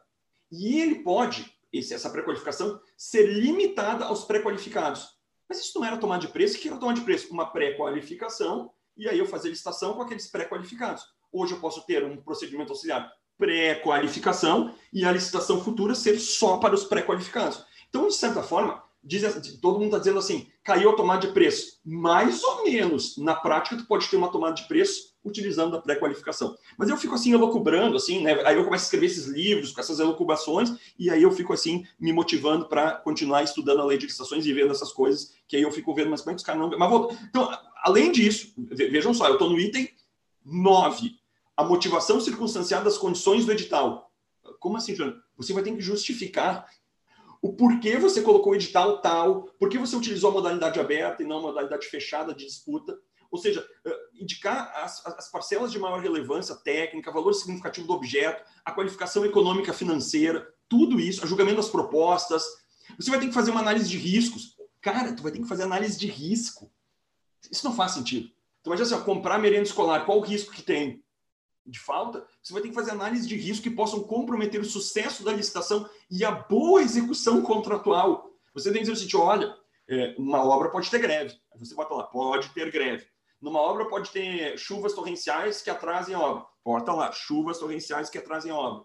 [0.52, 5.16] E ele pode, essa pré-qualificação, ser limitada aos pré-qualificados.
[5.48, 6.58] Mas isso não era tomar de preço.
[6.58, 7.32] O que era tomar de preço?
[7.32, 11.06] Uma pré-qualificação, e aí eu fazer licitação com aqueles pré-qualificados.
[11.32, 16.74] Hoje eu posso ter um procedimento auxiliar pré-qualificação e a licitação futura ser só para
[16.74, 17.64] os pré-qualificados.
[17.88, 19.22] Então, de certa forma, diz,
[19.60, 21.78] todo mundo está dizendo assim, caiu a tomada de preço.
[21.84, 23.16] Mais ou menos.
[23.16, 26.56] Na prática, tu pode ter uma tomada de preço utilizando a pré-qualificação.
[26.76, 28.40] Mas eu fico assim elocubrando, assim, né?
[28.44, 31.84] Aí eu começo a escrever esses livros com essas elucubrações e aí eu fico assim
[31.98, 35.62] me motivando para continuar estudando a lei de licitações e vendo essas coisas, que aí
[35.62, 36.78] eu fico vendo, mas como é que os caras não...
[36.78, 37.16] Mas vou...
[37.28, 37.50] Então,
[37.82, 39.88] além disso, vejam só, eu estou no item
[40.44, 41.16] 9,
[41.56, 44.12] a motivação circunstanciada das condições do edital.
[44.60, 45.16] Como assim, Joana?
[45.36, 46.68] Você vai ter que justificar
[47.40, 51.26] o porquê você colocou o edital tal, por que você utilizou a modalidade aberta e
[51.26, 52.98] não a modalidade fechada de disputa.
[53.30, 58.42] Ou seja, eh, indicar as, as, parcelas de maior relevância técnica, valor significativo do objeto,
[58.64, 62.44] a qualificação econômica financeira, tudo isso, a julgamento das propostas.
[62.98, 64.56] Você vai ter que fazer uma análise de riscos.
[64.80, 66.70] Cara, tu vai ter que fazer análise de risco.
[67.50, 68.30] Isso não faz sentido.
[68.60, 71.04] Então, imagina assim, ó, comprar merenda escolar, qual o risco que tem?
[71.66, 75.24] De falta, você vai ter que fazer análise de risco que possam comprometer o sucesso
[75.24, 78.30] da licitação e a boa execução contratual.
[78.54, 79.56] Você tem que dizer o seguinte: olha,
[79.88, 81.38] é, uma obra pode ter greve.
[81.56, 83.06] Você bota lá, pode ter greve.
[83.40, 86.46] Numa obra pode ter chuvas torrenciais que atrasem a obra.
[86.64, 88.84] Bota lá, chuvas torrenciais que atrasem a obra.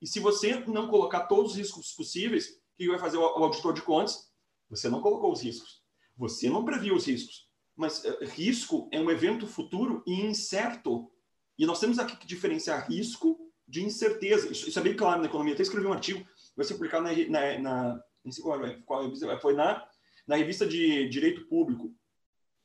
[0.00, 3.72] E se você não colocar todos os riscos possíveis, o que vai fazer o auditor
[3.72, 4.32] de contas?
[4.70, 5.82] Você não colocou os riscos.
[6.16, 7.48] Você não previu os riscos.
[7.76, 11.10] Mas uh, risco é um evento futuro e incerto
[11.58, 14.50] e nós temos aqui que diferenciar risco de incerteza.
[14.50, 15.54] Isso, isso é bem claro na economia.
[15.54, 18.00] Até escrevi um artigo, vai ser publicado na, na, na
[18.42, 19.86] qual, é, é, foi na,
[20.26, 21.94] na revista de Direito Público.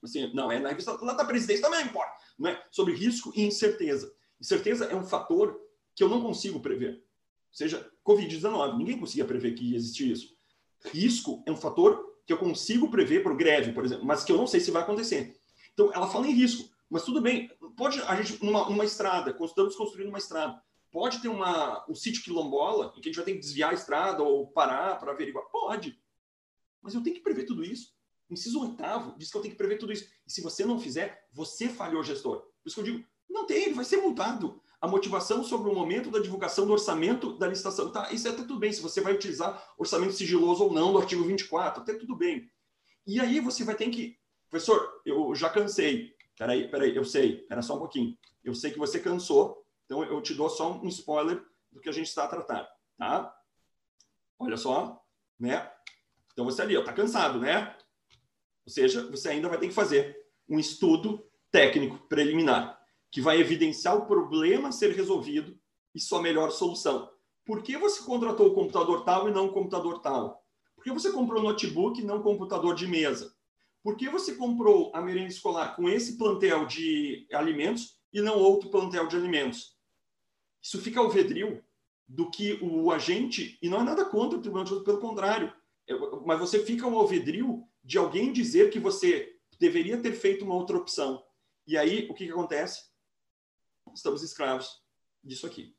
[0.04, 2.12] Assim, não, é na revista lá da presidência, também não importa.
[2.38, 2.64] Não é?
[2.72, 4.14] Sobre risco e incerteza.
[4.40, 5.60] Incerteza é um fator
[5.96, 6.96] que eu não consigo prever.
[6.96, 10.38] Ou seja, Covid-19, ninguém conseguia prever que ia existir isso.
[10.94, 14.38] Risco é um fator que eu consigo prever por greve, por exemplo, mas que eu
[14.38, 15.36] não sei se vai acontecer.
[15.74, 16.70] Então, ela fala em risco.
[16.90, 21.86] Mas tudo bem, pode a gente numa, estrada, estamos construindo uma estrada, pode ter uma,
[21.90, 24.98] um sítio quilombola em que a gente vai ter que desviar a estrada ou parar
[24.98, 25.46] para averiguar?
[25.52, 26.00] Pode.
[26.82, 27.96] Mas eu tenho que prever tudo isso.
[28.30, 30.10] Inciso oitavo diz que eu tenho que prever tudo isso.
[30.26, 32.40] E se você não fizer, você falhou, gestor.
[32.40, 34.62] Por isso que eu digo, não tem, ele vai ser multado.
[34.80, 37.92] A motivação sobre o momento da divulgação do orçamento da licitação.
[37.92, 41.00] Tá, isso é até tudo bem, se você vai utilizar orçamento sigiloso ou não do
[41.00, 42.50] artigo 24, até tudo bem.
[43.06, 44.18] E aí você vai ter que,
[44.50, 46.14] professor, eu já cansei.
[46.38, 48.18] Peraí, peraí, eu sei, era só um pouquinho.
[48.44, 51.92] Eu sei que você cansou, então eu te dou só um spoiler do que a
[51.92, 53.36] gente está a tratar, tá?
[54.40, 55.04] Olha só,
[55.40, 55.70] né?
[56.32, 57.76] Então você ali, ó, tá cansado, né?
[58.66, 60.16] Ou seja, você ainda vai ter que fazer
[60.48, 62.78] um estudo técnico preliminar
[63.12, 65.58] que vai evidenciar o problema a ser resolvido
[65.96, 67.10] e sua melhor solução.
[67.46, 70.46] Por que você contratou o computador tal e não o computador tal?
[70.76, 73.34] Por que você comprou notebook e não computador de mesa?
[73.84, 78.70] Por que você comprou a merenda escolar com esse plantel de alimentos e não outro
[78.70, 79.78] plantel de alimentos?
[80.62, 81.64] Isso fica ao vedril
[82.08, 85.54] do que o agente, e não é nada contra o Tribunal de Contas, pelo contrário,
[86.26, 90.78] mas você fica ao alvedrio de alguém dizer que você deveria ter feito uma outra
[90.78, 91.24] opção.
[91.66, 92.90] E aí, o que, que acontece?
[93.94, 94.82] Estamos escravos
[95.24, 95.76] disso aqui.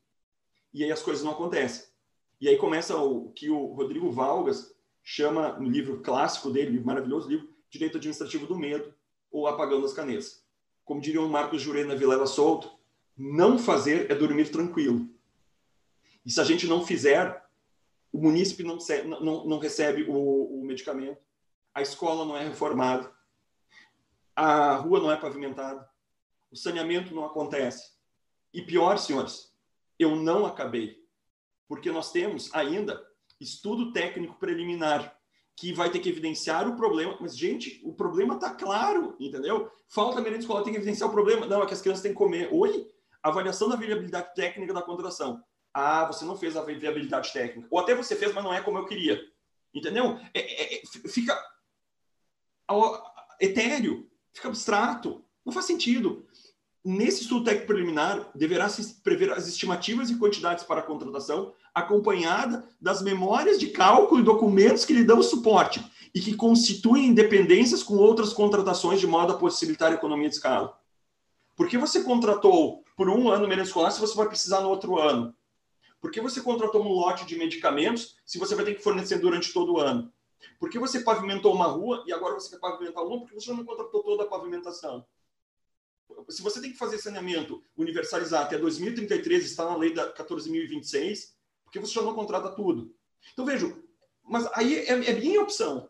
[0.73, 1.87] E aí as coisas não acontecem.
[2.39, 7.53] E aí começa o que o Rodrigo Valgas chama, no livro clássico dele, maravilhoso livro,
[7.69, 8.93] direito administrativo do medo
[9.31, 10.43] ou apagando as canetas.
[10.83, 12.71] Como diria o Marcos Jurena Vilela Solto,
[13.15, 15.07] não fazer é dormir tranquilo.
[16.25, 17.45] E se a gente não fizer,
[18.11, 18.77] o munícipe não,
[19.21, 21.21] não, não recebe o, o medicamento,
[21.73, 23.13] a escola não é reformada,
[24.35, 25.87] a rua não é pavimentada,
[26.51, 27.91] o saneamento não acontece.
[28.53, 29.53] E pior, senhores,
[29.97, 31.05] eu não acabei,
[31.67, 33.05] porque nós temos ainda
[33.39, 35.18] estudo técnico preliminar
[35.59, 37.17] que vai ter que evidenciar o problema.
[37.19, 39.69] Mas, gente, o problema está claro, entendeu?
[39.89, 41.45] Falta merenda escolar, tem que evidenciar o problema.
[41.45, 42.47] Não, é que as crianças têm que comer.
[42.49, 42.89] Oi?
[43.21, 45.43] Avaliação da viabilidade técnica da contratação.
[45.73, 47.67] Ah, você não fez a viabilidade técnica.
[47.69, 49.21] Ou até você fez, mas não é como eu queria.
[49.73, 50.17] Entendeu?
[50.33, 51.37] É, é, é fica
[53.41, 55.25] etéreo, fica abstrato.
[55.45, 56.25] Não faz sentido.
[56.85, 62.67] Nesse estudo técnico preliminar, deverá se prever as estimativas e quantidades para a contratação, acompanhada
[62.79, 67.95] das memórias de cálculo e documentos que lhe dão suporte e que constituem dependências com
[67.95, 70.77] outras contratações de modo a possibilitar a economia de escala.
[71.55, 74.99] Por que você contratou por um ano merenda escolar se você vai precisar no outro
[74.99, 75.35] ano?
[76.01, 79.51] Por que você contratou um lote de medicamentos se você vai ter que fornecer durante
[79.51, 80.11] todo o ano?
[80.57, 83.19] Por que você pavimentou uma rua e agora você quer pavimentar uma?
[83.19, 85.05] Porque você não contratou toda a pavimentação
[86.27, 91.33] se você tem que fazer saneamento universalizar até 2033, está na lei da 14.026,
[91.69, 92.91] porque você já não contrata tudo.
[93.31, 93.83] Então, vejo,
[94.23, 95.87] mas aí é, é minha opção,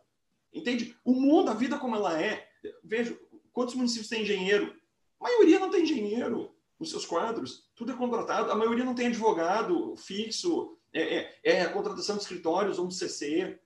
[0.54, 0.96] entende?
[1.06, 2.48] O mundo, a vida como ela é,
[2.84, 3.18] vejo,
[3.54, 4.76] quantos municípios têm engenheiro?
[5.20, 9.08] A maioria não tem engenheiro nos seus quadros, tudo é contratado, a maioria não tem
[9.08, 13.58] advogado fixo, é, é, é a contratação de escritórios, vamos CC.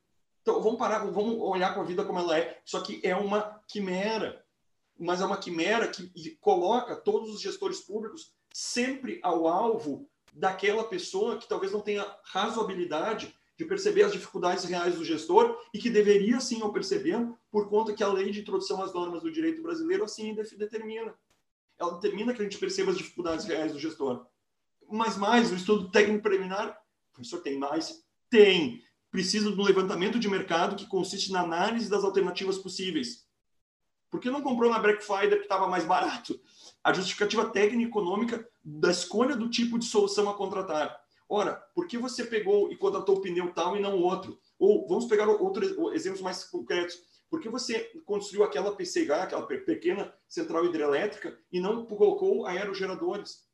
[0.41, 2.62] Então, vamos parar, vamos olhar com a vida como ela é.
[2.63, 4.43] Isso aqui é uma quimera
[4.99, 11.38] mas é uma quimera que coloca todos os gestores públicos sempre ao alvo daquela pessoa
[11.38, 16.39] que talvez não tenha razoabilidade de perceber as dificuldades reais do gestor e que deveria
[16.39, 17.17] sim eu perceber
[17.52, 21.13] por conta que a lei de introdução às normas do direito brasileiro assim determina.
[21.78, 24.26] Ela determina que a gente perceba as dificuldades reais do gestor.
[24.89, 26.78] Mas mais, o estudo técnico preliminar,
[27.13, 28.04] professor, tem mais?
[28.30, 28.82] Tem.
[29.12, 33.28] Precisa do levantamento de mercado que consiste na análise das alternativas possíveis.
[34.10, 36.39] Por que não comprou na Black Friday que estava mais barato?
[36.84, 41.02] A justificativa técnica e econômica da escolha do tipo de solução a contratar.
[41.30, 44.38] Ora, por que você pegou e contratou o pneu tal e não outro?
[44.60, 46.98] Ou vamos pegar outros exemplos mais concretos.
[47.30, 53.48] Por que você construiu aquela PCH, aquela pequena central hidrelétrica, e não colocou aerogeradores?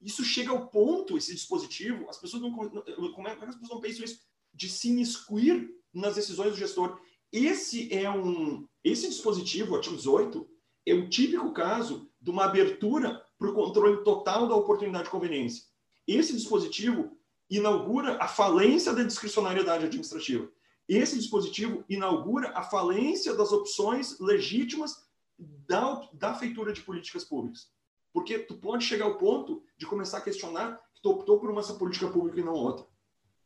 [0.00, 2.52] Isso chega ao ponto, esse dispositivo, as pessoas não.
[2.52, 4.20] Como é que as pessoas não pensam isso?
[4.52, 6.98] De se imiscuir nas decisões do gestor.
[7.32, 8.66] Esse é um.
[8.82, 10.48] Esse dispositivo, o artigo 18,
[10.86, 15.64] é o típico caso de uma abertura para o controle total da oportunidade de conveniência.
[16.06, 17.16] Esse dispositivo
[17.48, 20.48] inaugura a falência da discricionariedade administrativa.
[20.88, 27.68] Esse dispositivo inaugura a falência das opções legítimas da, da feitura de políticas públicas.
[28.12, 31.62] Porque tu pode chegar ao ponto de começar a questionar que tu optou por uma
[31.62, 32.86] política pública e não outra.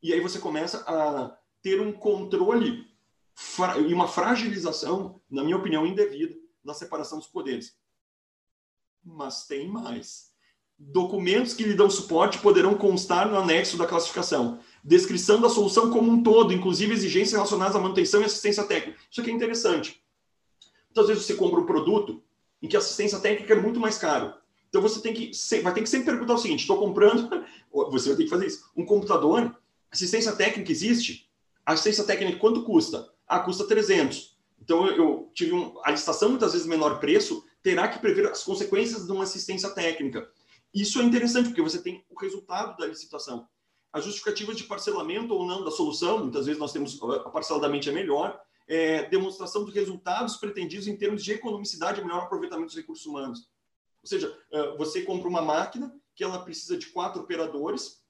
[0.03, 2.87] E aí você começa a ter um controle
[3.87, 7.77] e uma fragilização, na minha opinião, indevida na separação dos poderes.
[9.05, 10.33] Mas tem mais.
[10.77, 14.59] Documentos que lhe dão suporte poderão constar no anexo da classificação.
[14.83, 18.99] Descrição da solução como um todo, inclusive exigências relacionadas à manutenção e assistência técnica.
[19.11, 20.03] Isso aqui é interessante.
[20.87, 22.23] Muitas vezes você compra um produto
[22.61, 24.35] em que a assistência técnica é muito mais caro.
[24.69, 25.31] Então você tem que
[25.63, 27.29] vai ter que sempre perguntar o seguinte: estou comprando,
[27.91, 28.69] você vai ter que fazer isso.
[28.77, 29.57] Um computador,
[29.91, 31.31] assistência técnica existe?
[31.65, 33.09] Assistência técnica quanto custa?
[33.27, 34.34] Ah, custa 300.
[34.61, 39.07] Então eu, tive um, a licitação muitas vezes menor preço terá que prever as consequências
[39.07, 40.31] de uma assistência técnica.
[40.73, 43.49] Isso é interessante porque você tem o resultado da licitação.
[43.93, 47.93] As justificativas de parcelamento ou não da solução, muitas vezes nós temos a parceladamente é
[47.93, 53.07] melhor, é, demonstração dos resultados pretendidos em termos de economicidade e melhor aproveitamento dos recursos
[53.07, 53.49] humanos.
[54.03, 58.03] Ou seja, uh, você compra uma máquina que ela precisa de quatro operadores,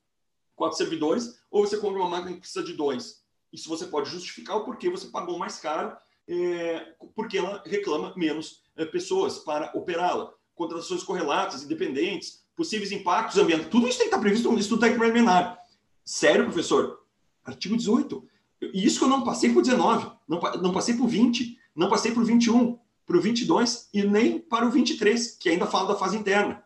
[0.57, 3.23] quatro servidores, ou você compra uma máquina que precisa de dois.
[3.53, 5.97] Isso você pode justificar o porquê você pagou mais caro,
[6.29, 10.33] é, porque ela reclama menos é, pessoas para operá-la.
[10.55, 13.69] Contratações correlatas, independentes, possíveis impactos ambientais.
[13.69, 15.59] Tudo isso tem que estar previsto no estudo técnico preliminar.
[16.05, 17.01] Sério, professor?
[17.45, 18.29] Artigo 18.
[18.73, 22.13] E isso que eu não passei por 19, não, não passei por 20, não passei
[22.13, 26.17] por 21 para o 22 e nem para o 23, que ainda fala da fase
[26.17, 26.63] interna.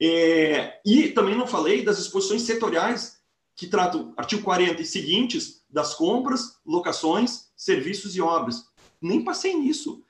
[0.00, 3.20] É, e também não falei das exposições setoriais
[3.56, 8.69] que tratam artigo 40 e seguintes das compras, locações, serviços e obras.
[9.00, 10.04] Nem passei nisso,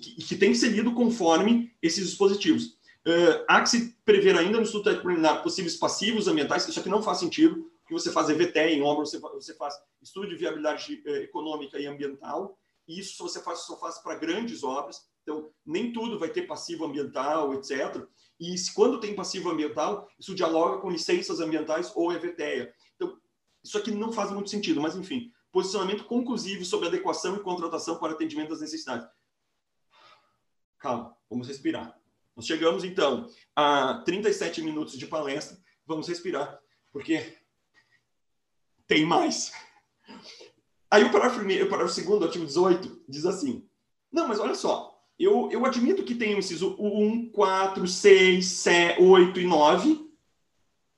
[0.00, 2.78] que, que tem que ser lido conforme esses dispositivos.
[3.06, 7.02] Uh, há que se prever ainda no estudo preliminar possíveis passivos ambientais, isso aqui não
[7.02, 11.22] faz sentido, porque você faz EVT em obra, você, você faz estudo de viabilidade eh,
[11.22, 16.18] econômica e ambiental, e isso você faz, só faz para grandes obras, então, nem tudo
[16.18, 18.04] vai ter passivo ambiental, etc.
[18.40, 22.72] E quando tem passivo ambiental, isso dialoga com licenças ambientais ou EVTEA.
[22.96, 23.16] Então,
[23.64, 25.30] isso aqui não faz muito sentido, mas enfim.
[25.52, 29.06] Posicionamento conclusivo sobre adequação e contratação para atendimento das necessidades.
[30.78, 31.96] Calma, vamos respirar.
[32.34, 35.58] Nós chegamos, então, a 37 minutos de palestra.
[35.86, 36.58] Vamos respirar,
[36.90, 37.36] porque
[38.86, 39.52] tem mais.
[40.90, 43.68] Aí o parágrafo, primeiro, o parágrafo segundo, artigo 18, diz assim:
[44.10, 49.02] Não, mas olha só, eu, eu admito que tem o inciso 1, 4, 6, 7,
[49.02, 50.10] 8 e 9.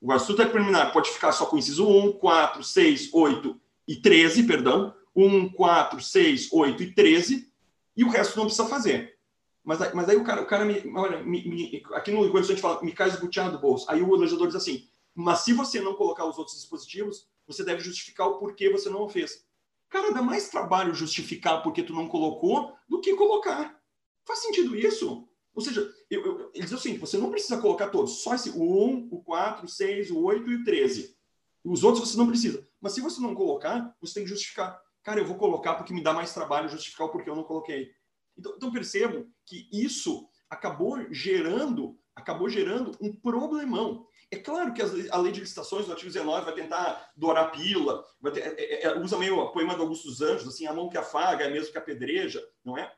[0.00, 3.96] O assunto é preliminar pode ficar só com o inciso 1, 4, 6, 8 e
[3.96, 4.94] 13, perdão.
[5.14, 7.52] 1, 4, 6, 8 e 13.
[7.96, 9.16] E o resto não precisa fazer.
[9.62, 12.42] Mas, mas aí o cara, o cara me, olha, me, me, aqui no Rio a
[12.42, 13.86] gente fala, me cai esbuteado do bolso.
[13.88, 17.80] Aí o legislador diz assim, mas se você não colocar os outros dispositivos, você deve
[17.80, 19.44] justificar o porquê você não o fez.
[19.88, 23.80] Cara, dá mais trabalho justificar porque tu não colocou do que colocar.
[24.24, 25.26] Faz sentido isso?
[25.54, 28.86] Ou seja, eu, eu, ele diz assim, você não precisa colocar todos, só esse, o
[28.86, 31.16] 1, o 4, o 6, o 8 e o 13.
[31.64, 32.66] Os outros você não precisa.
[32.84, 34.78] Mas se você não colocar, você tem que justificar.
[35.02, 37.90] Cara, eu vou colocar porque me dá mais trabalho justificar o porquê eu não coloquei.
[38.36, 44.06] Então, então percebam que isso acabou gerando, acabou gerando um problemão.
[44.30, 48.04] É claro que a lei de licitações, no artigo 19, vai tentar dourar a pílula,
[48.34, 50.90] ter, é, é, é, usa meio a poema do Augusto dos Anjos, assim, a mão
[50.90, 52.92] que afaga é mesmo que apedreja, não é?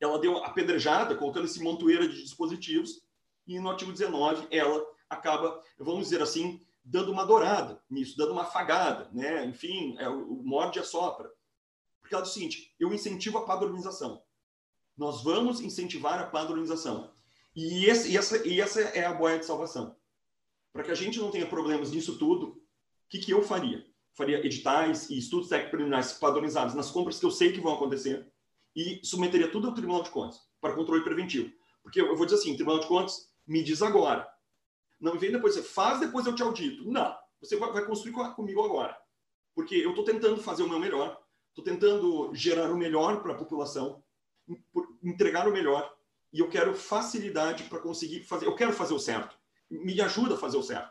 [0.00, 3.00] ela deu apedrejada, colocando esse montoeira de dispositivos,
[3.46, 8.42] e no artigo 19 ela acaba, vamos dizer assim, dando uma dourada nisso, dando uma
[8.42, 9.44] afagada, né?
[9.46, 11.30] Enfim, é, o morde e assopra.
[12.00, 14.22] Porque diz o seguinte, eu incentivo a padronização.
[14.96, 17.10] Nós vamos incentivar a padronização.
[17.54, 19.96] E, esse, e, essa, e essa é a boia de salvação.
[20.72, 22.62] Para que a gente não tenha problemas nisso tudo, o
[23.08, 23.86] que, que eu faria?
[24.14, 28.30] Faria editais e estudos técnicos preliminares padronizados nas compras que eu sei que vão acontecer
[28.74, 31.52] e submeteria tudo ao Tribunal de Contas para controle preventivo.
[31.82, 34.31] Porque eu vou dizer assim, Tribunal de Contas, me diz agora.
[35.02, 36.88] Não vem depois, você faz, depois eu te audito.
[36.88, 38.96] Não, você vai, vai construir comigo agora.
[39.52, 43.36] Porque eu estou tentando fazer o meu melhor, estou tentando gerar o melhor para a
[43.36, 44.02] população,
[45.02, 45.92] entregar o melhor,
[46.32, 48.46] e eu quero facilidade para conseguir fazer.
[48.46, 49.36] Eu quero fazer o certo.
[49.68, 50.90] Me ajuda a fazer o certo.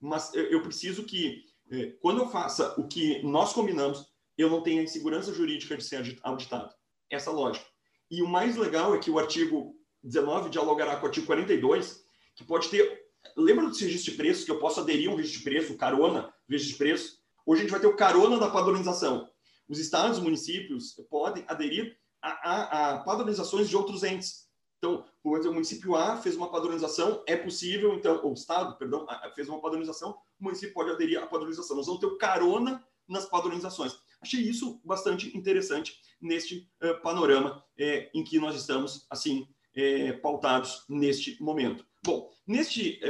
[0.00, 4.06] Mas eu preciso que, eh, quando eu faça o que nós combinamos,
[4.36, 6.72] eu não tenha insegurança jurídica de ser auditado.
[7.10, 7.66] Essa lógica.
[8.08, 12.04] E o mais legal é que o artigo 19 dialogará com o artigo 42,
[12.36, 13.07] que pode ter.
[13.36, 16.32] Lembra do registro de preços, que eu posso aderir a um registro de preço, carona,
[16.48, 17.18] registro de preço?
[17.46, 19.28] Hoje a gente vai ter o carona da padronização.
[19.68, 24.48] Os estados, municípios podem aderir a, a, a padronizações de outros entes.
[24.78, 29.60] Então, o município A fez uma padronização, é possível, então, o Estado, perdão, fez uma
[29.60, 31.76] padronização, o município pode aderir à padronização.
[31.76, 33.96] Nós vamos ter o carona nas padronizações.
[34.20, 39.48] Achei isso bastante interessante neste uh, panorama eh, em que nós estamos, assim,
[39.78, 41.86] eh, pautados neste momento.
[42.04, 43.00] Bom, neste,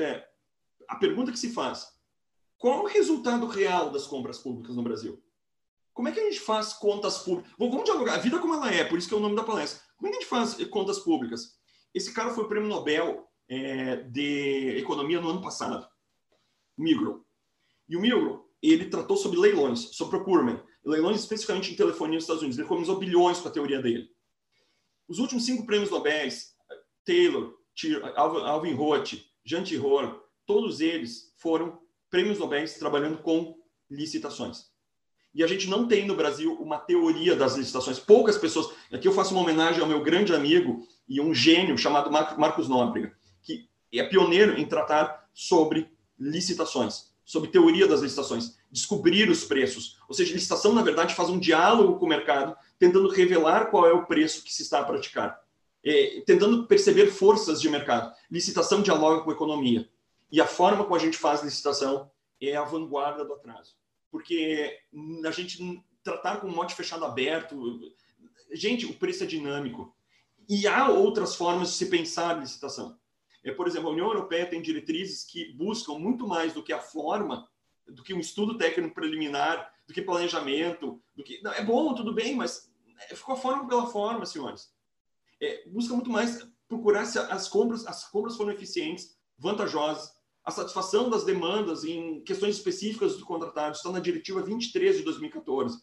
[0.88, 1.88] a pergunta que se faz,
[2.58, 5.22] qual é o resultado real das compras públicas no Brasil?
[5.94, 7.52] Como é que a gente faz contas públicas?
[7.58, 9.44] Bom, vamos dialogar, a vida como ela é, por isso que é o nome da
[9.44, 9.82] palestra.
[9.96, 11.58] Como é que a gente faz contas públicas?
[11.94, 15.88] Esse cara foi prêmio Nobel é, de Economia no ano passado,
[16.76, 17.26] Migro.
[17.88, 22.42] E o Migro, ele tratou sobre leilões, sobre procurement, leilões especificamente em telefonia nos Estados
[22.42, 22.58] Unidos.
[22.58, 24.08] Ele economizou bilhões com a teoria dele.
[25.08, 26.28] Os últimos cinco prêmios Nobel,
[27.08, 27.54] Taylor,
[28.14, 31.80] Alvin Roth, Jean Tirole, todos eles foram
[32.10, 33.56] prêmios Nobel trabalhando com
[33.90, 34.66] licitações.
[35.34, 37.98] E a gente não tem no Brasil uma teoria das licitações.
[37.98, 38.74] Poucas pessoas.
[38.92, 43.16] Aqui eu faço uma homenagem ao meu grande amigo e um gênio chamado Marcos Nóbrega,
[43.42, 49.98] que é pioneiro em tratar sobre licitações, sobre teoria das licitações, descobrir os preços.
[50.08, 53.92] Ou seja, licitação, na verdade, faz um diálogo com o mercado, tentando revelar qual é
[53.92, 55.40] o preço que se está a praticar,
[55.88, 58.14] é, tentando perceber forças de mercado.
[58.30, 59.88] Licitação dialoga com economia.
[60.30, 62.10] E a forma como a gente faz licitação
[62.40, 63.78] é a vanguarda do atraso
[64.10, 64.78] porque
[65.24, 67.80] a gente tratar com um mote fechado aberto.
[68.52, 69.94] Gente, o preço é dinâmico.
[70.48, 72.98] E há outras formas de se pensar a licitação.
[73.44, 76.80] É, por exemplo, a União Europeia tem diretrizes que buscam muito mais do que a
[76.80, 77.48] forma,
[77.86, 82.12] do que um estudo técnico preliminar, do que planejamento, do que não, é bom, tudo
[82.12, 82.70] bem, mas
[83.14, 84.72] ficou a forma pela forma, senhores.
[85.40, 90.12] É, busca muito mais procurar se as compras, as compras foram eficientes, vantajosas,
[90.44, 95.78] a satisfação das demandas em questões específicas do contratado está na Diretiva 23 de 2014.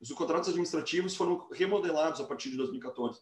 [0.00, 3.20] Os contratos administrativos foram remodelados a partir de 2014.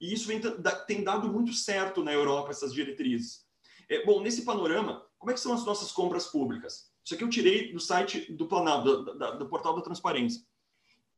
[0.00, 0.40] E isso vem,
[0.86, 3.44] tem dado muito certo na Europa, essas diretrizes.
[3.88, 6.90] É, bom, nesse panorama, como é que são as nossas compras públicas?
[7.04, 10.42] Isso aqui eu tirei do site do Planalto, do, do, do portal da transparência.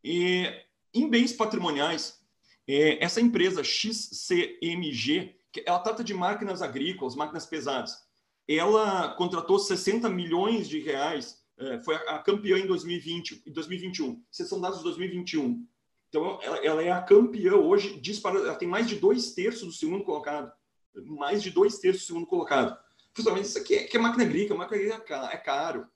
[0.02, 0.46] E,
[0.92, 2.21] em bens patrimoniais,
[2.68, 5.34] é, essa empresa XCMG,
[5.66, 8.02] ela trata de máquinas agrícolas, máquinas pesadas
[8.48, 14.22] ela contratou 60 milhões de reais, é, foi a campeã em 2020 e 2021.
[14.32, 15.66] Esses são dados de 2021.
[16.08, 19.72] Então, ela, ela, é a campeã hoje, disparada, ela tem mais de dois terços do
[19.72, 20.52] segundo colocado.
[20.94, 22.76] Mais de dois terços do segundo colocado.
[23.14, 25.86] Principalmente isso aqui é, que é máquina agrícola, máquina agrícola é, é caro.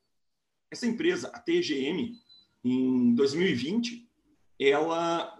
[0.70, 2.12] Essa empresa, a TGM,
[2.64, 4.08] em 2020,
[4.58, 5.35] ela,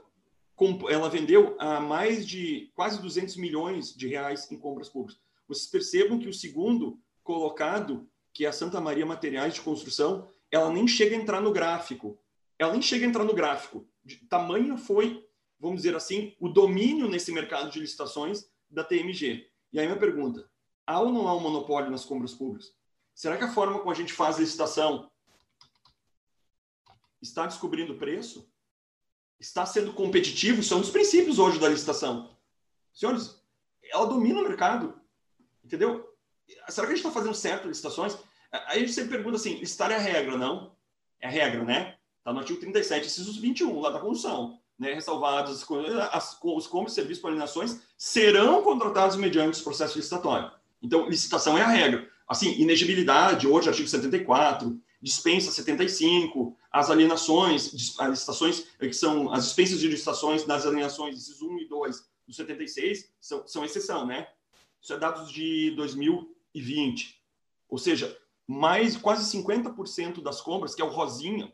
[0.89, 5.21] ela vendeu a mais de quase 200 milhões de reais em compras públicas.
[5.47, 10.73] Vocês percebam que o segundo colocado, que é a Santa Maria Materiais de Construção, ela
[10.73, 12.19] nem chega a entrar no gráfico.
[12.59, 13.87] Ela nem chega a entrar no gráfico.
[14.05, 15.27] De tamanho foi,
[15.61, 19.51] vamos dizer assim, o domínio nesse mercado de licitações da TMG.
[19.73, 20.49] E aí minha pergunta,
[20.87, 22.73] há ou não há um monopólio nas compras públicas?
[23.15, 25.11] Será que a forma como a gente faz licitação
[27.21, 28.51] está descobrindo o preço?
[29.39, 30.61] Está sendo competitivo?
[30.61, 32.31] Isso é um princípios hoje da licitação.
[32.93, 33.41] Senhores,
[33.91, 34.99] ela domina o mercado.
[35.65, 36.09] Entendeu?
[36.69, 38.17] Será que a gente está fazendo certo licitações?
[38.51, 40.73] Aí a gente sempre pergunta assim: listar é a regra, não?
[41.21, 41.97] É a regra, né?
[42.19, 44.59] Está no artigo 37, incisos 21, lá da Constituição.
[44.79, 44.93] Né?
[44.93, 45.65] Ressalvados
[46.13, 50.53] as, os compras, serviços para alienações serão contratados mediante os processos licitatórios.
[50.83, 52.09] Então, licitação é a regra.
[52.29, 59.45] Assim, inegibilidade, hoje, artigo 74, dispensa 75, as alienações, as licitações, eh, que são as
[59.45, 64.27] dispensas de licitações das alienações, incisos 1 e 2 do 76, são, são exceção, né?
[64.83, 67.23] Isso é dados de 2020.
[67.69, 71.53] Ou seja, mais quase 50% das compras, que é o rosinha,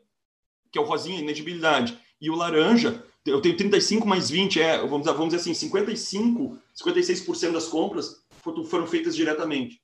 [0.70, 5.04] que é o rosinha, inedibilidade, e o laranja, eu tenho 35 mais 20, é, vamos
[5.04, 8.24] vamos dizer assim, 55, 56% das compras
[8.64, 9.82] foram feitas diretamente.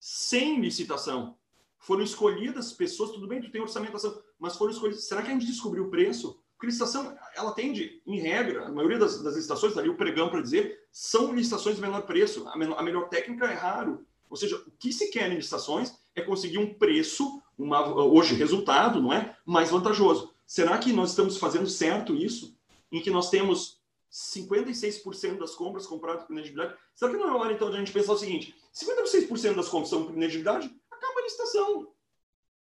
[0.00, 1.36] Sem licitação.
[1.82, 5.04] Foram escolhidas pessoas, tudo bem, tu tem orçamentação, mas foram escolhidas.
[5.04, 6.40] Será que a gente descobriu o preço?
[6.52, 10.40] Porque licitação, ela tende, em regra, a maioria das, das licitações, ali o pregão para
[10.40, 12.46] dizer, são licitações de menor preço.
[12.48, 14.06] A, menor, a melhor técnica é raro.
[14.30, 19.02] Ou seja, o que se quer em licitações é conseguir um preço, uma, hoje resultado,
[19.02, 19.36] não é?
[19.44, 20.32] Mais vantajoso.
[20.46, 22.56] Será que nós estamos fazendo certo isso?
[22.92, 26.78] Em que nós temos 56% das compras compradas por inelegibilidade.
[26.94, 29.88] Será que não é hora, então, de a gente pensar o seguinte: 56% das compras
[29.88, 30.72] são por inelegibilidade,
[31.12, 31.94] acaba a licitação.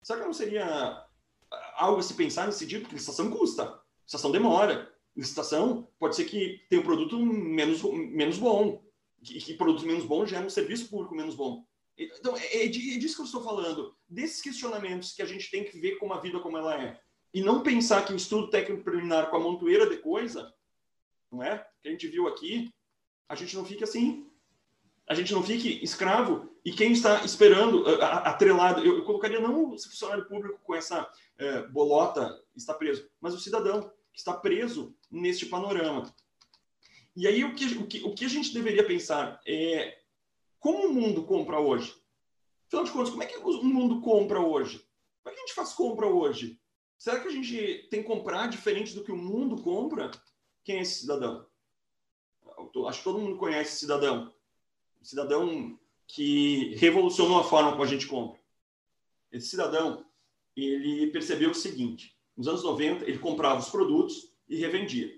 [0.04, 1.06] Será que não seria
[1.76, 2.82] algo a se pensar nesse sentido?
[2.82, 4.91] Porque licitação custa, licitação demora.
[5.16, 8.82] Licitação pode ser que tenha um produto menos, menos bom,
[9.22, 11.66] e que produto menos bom gera um serviço público menos bom.
[11.97, 15.78] Então, é, é, disso que eu estou falando, desses questionamentos que a gente tem que
[15.80, 16.99] ver como a vida como ela é.
[17.34, 20.54] E não pensar que o estudo técnico preliminar com a montoeira de coisa,
[21.30, 21.66] não é?
[21.82, 22.74] Que a gente viu aqui,
[23.28, 24.30] a gente não fica assim.
[25.08, 30.26] A gente não fique escravo e quem está esperando, atrelado, eu, colocaria não o funcionário
[30.26, 36.14] público com essa é, bolota está preso, mas o cidadão que está preso neste panorama.
[37.16, 39.99] E aí o que, o que, o que a gente deveria pensar é
[40.60, 41.95] como o mundo compra hoje?
[42.68, 44.78] Afinal de contas, como é que o mundo compra hoje?
[45.22, 46.62] Como é que a gente faz compra hoje?
[46.97, 50.12] Será que a gente tem que comprar diferente do que o mundo compra?
[50.64, 51.45] Quem é esse cidadão?
[52.88, 54.32] Acho que todo mundo conhece esse cidadão.
[55.02, 58.39] Cidadão que revolucionou a forma como a gente compra.
[59.32, 60.06] Esse cidadão,
[60.56, 65.12] ele percebeu o seguinte: nos anos 90, ele comprava os produtos e revendia.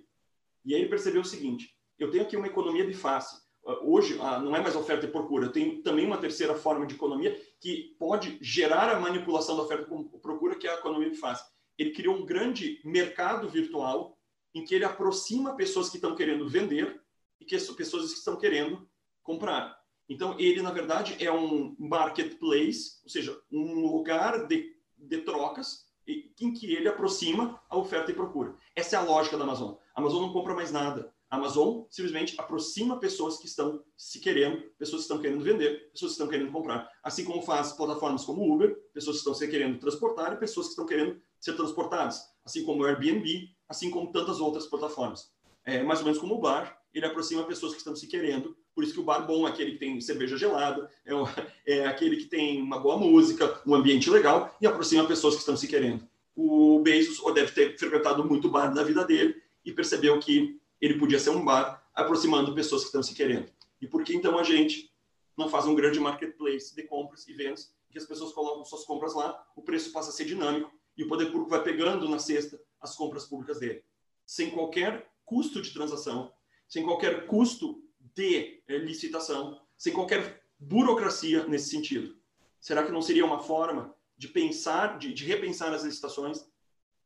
[0.64, 3.42] E aí ele percebeu o seguinte: eu tenho aqui uma economia de face.
[3.82, 7.34] Hoje não é mais oferta e procura, eu tenho também uma terceira forma de economia
[7.62, 11.50] que pode gerar a manipulação da oferta e procura, que é a economia de face.
[11.78, 14.18] Ele criou um grande mercado virtual
[14.54, 17.02] em que ele aproxima pessoas que estão querendo vender
[17.40, 18.86] e que pessoas que estão querendo
[19.24, 19.82] comprar.
[20.08, 26.54] Então, ele, na verdade, é um marketplace, ou seja, um lugar de, de trocas em
[26.54, 28.56] que ele aproxima a oferta e procura.
[28.76, 29.76] Essa é a lógica da Amazon.
[29.96, 31.14] A Amazon não compra mais nada.
[31.30, 36.12] A Amazon simplesmente aproxima pessoas que estão se querendo, pessoas que estão querendo vender, pessoas
[36.12, 36.92] que estão querendo comprar.
[37.02, 40.72] Assim como faz plataformas como Uber, pessoas que estão se querendo transportar e pessoas que
[40.72, 42.22] estão querendo ser transportadas.
[42.46, 45.32] Assim como o Airbnb, assim como tantas outras plataformas.
[45.66, 48.56] É mais ou menos como o bar, ele aproxima pessoas que estão se querendo.
[48.74, 51.28] Por isso que o bar bom é aquele que tem cerveja gelada, é, o,
[51.66, 55.56] é aquele que tem uma boa música, um ambiente legal e aproxima pessoas que estão
[55.56, 56.08] se querendo.
[56.36, 61.20] O Bezos deve ter frequentado muito bar na vida dele e percebeu que ele podia
[61.20, 63.50] ser um bar aproximando pessoas que estão se querendo.
[63.80, 64.92] E por que então a gente
[65.38, 69.14] não faz um grande marketplace de compras e vendas, que as pessoas colocam suas compras
[69.14, 72.60] lá, o preço passa a ser dinâmico e o poder público vai pegando na cesta
[72.82, 73.84] as compras públicas dele,
[74.26, 76.34] sem qualquer custo de transação,
[76.68, 77.82] sem qualquer custo
[78.16, 82.16] de é, licitação, sem qualquer burocracia nesse sentido.
[82.60, 86.46] Será que não seria uma forma de pensar, de, de repensar as licitações?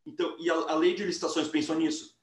[0.06, 2.16] Então, e a, a lei de licitações pensou nisso?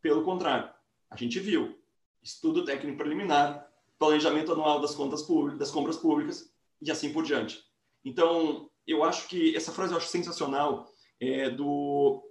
[0.00, 0.70] Pelo contrário,
[1.08, 1.78] a gente viu
[2.22, 7.64] estudo técnico preliminar, planejamento anual das contas públicas, das compras públicas e assim por diante.
[8.04, 12.22] Então, eu acho que essa frase eu acho sensacional é do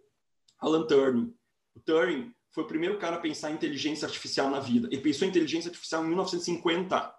[0.59, 1.33] Alan Turing.
[1.75, 4.89] O Turing foi o primeiro cara a pensar em inteligência artificial na vida.
[4.91, 7.15] Ele pensou em inteligência artificial em 1950.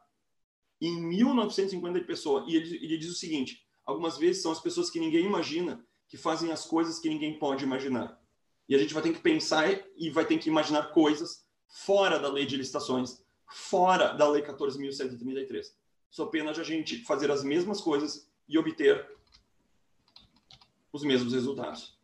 [0.81, 4.91] Em 1950 ele pensou, e ele, ele diz o seguinte, algumas vezes são as pessoas
[4.91, 8.21] que ninguém imagina que fazem as coisas que ninguém pode imaginar.
[8.69, 9.67] E a gente vai ter que pensar
[9.97, 15.73] e vai ter que imaginar coisas fora da lei de licitações, fora da lei 14.133.
[16.11, 19.09] Só pena de a gente fazer as mesmas coisas e obter
[20.93, 21.99] os mesmos resultados.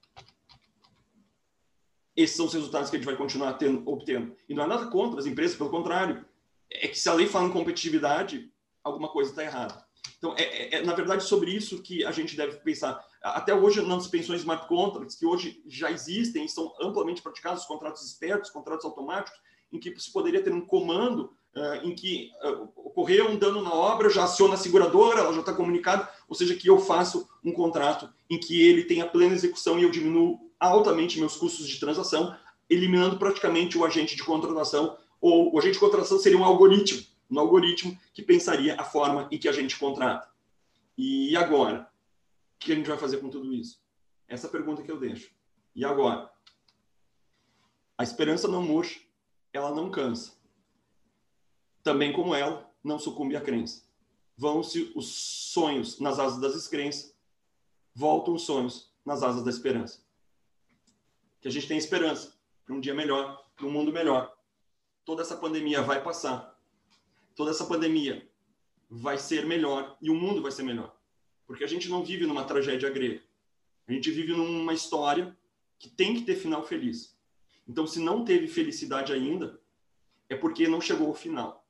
[2.18, 4.34] Esses são os resultados que a gente vai continuar tendo, obtendo.
[4.48, 6.26] E não é nada contra as empresas, pelo contrário.
[6.68, 8.52] É que se a lei fala em competitividade,
[8.82, 9.86] alguma coisa está errada.
[10.18, 13.00] Então, é, é, é, na verdade sobre isso que a gente deve pensar.
[13.22, 17.68] Até hoje, nas pensões smart contracts, que hoje já existem e são amplamente praticados, os
[17.68, 19.38] contratos espertos, contratos automáticos,
[19.70, 21.37] em que se poderia ter um comando
[21.82, 22.30] em que
[22.76, 26.54] ocorreu um dano na obra, já aciona a seguradora, ela já está comunicada, ou seja,
[26.54, 31.18] que eu faço um contrato em que ele tenha plena execução e eu diminuo altamente
[31.18, 32.36] meus custos de transação,
[32.68, 37.38] eliminando praticamente o agente de contratação, ou o agente de contratação seria um algoritmo, um
[37.38, 40.28] algoritmo que pensaria a forma em que a gente contrata.
[40.96, 41.90] E agora?
[42.56, 43.80] O que a gente vai fazer com tudo isso?
[44.26, 45.30] Essa é pergunta que eu deixo.
[45.74, 46.30] E agora?
[47.96, 49.00] A esperança não murcha,
[49.52, 50.37] ela não cansa.
[51.82, 53.82] Também como ela, não sucumbe à crença.
[54.36, 57.14] Vão-se os sonhos nas asas das descrenças,
[57.94, 60.06] voltam os sonhos nas asas da esperança.
[61.40, 64.36] que a gente tenha esperança para um dia melhor, para um mundo melhor.
[65.04, 66.58] Toda essa pandemia vai passar.
[67.34, 68.28] Toda essa pandemia
[68.90, 70.96] vai ser melhor e o mundo vai ser melhor.
[71.46, 73.22] Porque a gente não vive numa tragédia grega.
[73.86, 75.36] A gente vive numa história
[75.78, 77.16] que tem que ter final feliz.
[77.66, 79.60] Então, se não teve felicidade ainda,
[80.28, 81.66] é porque não chegou ao final.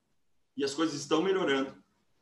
[0.55, 1.75] E as coisas estão melhorando.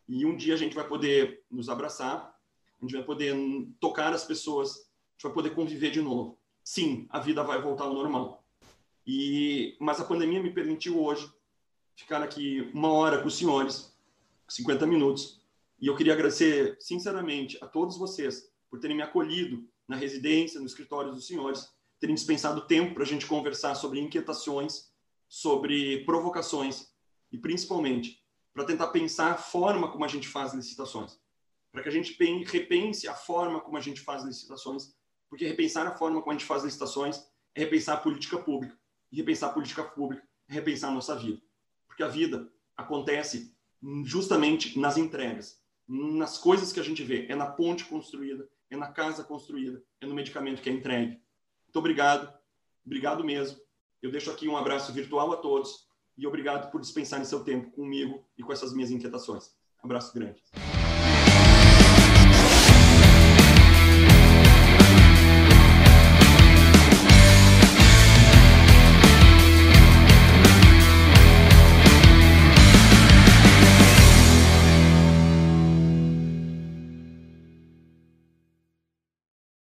[0.08, 2.34] E um dia a gente vai poder nos abraçar,
[2.80, 3.36] a gente vai poder
[3.80, 6.40] tocar as pessoas, a gente vai poder conviver de novo.
[6.64, 8.46] Sim, a vida vai voltar ao normal.
[9.06, 11.32] E mas a pandemia me permitiu hoje
[11.96, 13.94] ficar aqui uma hora com os senhores,
[14.48, 15.42] 50 minutos.
[15.80, 20.66] E eu queria agradecer sinceramente a todos vocês por terem me acolhido na residência, no
[20.66, 21.70] escritório dos senhores,
[22.00, 24.92] terem dispensado tempo para a gente conversar sobre inquietações,
[25.28, 26.92] sobre provocações
[27.32, 28.24] e principalmente
[28.54, 31.20] para tentar pensar a forma como a gente faz licitações,
[31.72, 34.96] para que a gente repense a forma como a gente faz licitações,
[35.30, 37.24] porque repensar a forma como a gente faz licitações
[37.54, 38.78] é repensar a política pública
[39.12, 41.42] e repensar a política pública é repensar a nossa vida,
[41.86, 43.56] porque a vida acontece
[44.04, 48.92] justamente nas entregas, nas coisas que a gente vê, é na ponte construída, é na
[48.92, 51.22] casa construída, é no medicamento que é entregue.
[51.66, 52.34] Muito obrigado,
[52.86, 53.60] obrigado mesmo.
[54.02, 55.87] Eu deixo aqui um abraço virtual a todos
[56.18, 59.52] e obrigado por dispensarem seu tempo comigo e com essas minhas inquietações.
[59.84, 60.44] Abraço grande.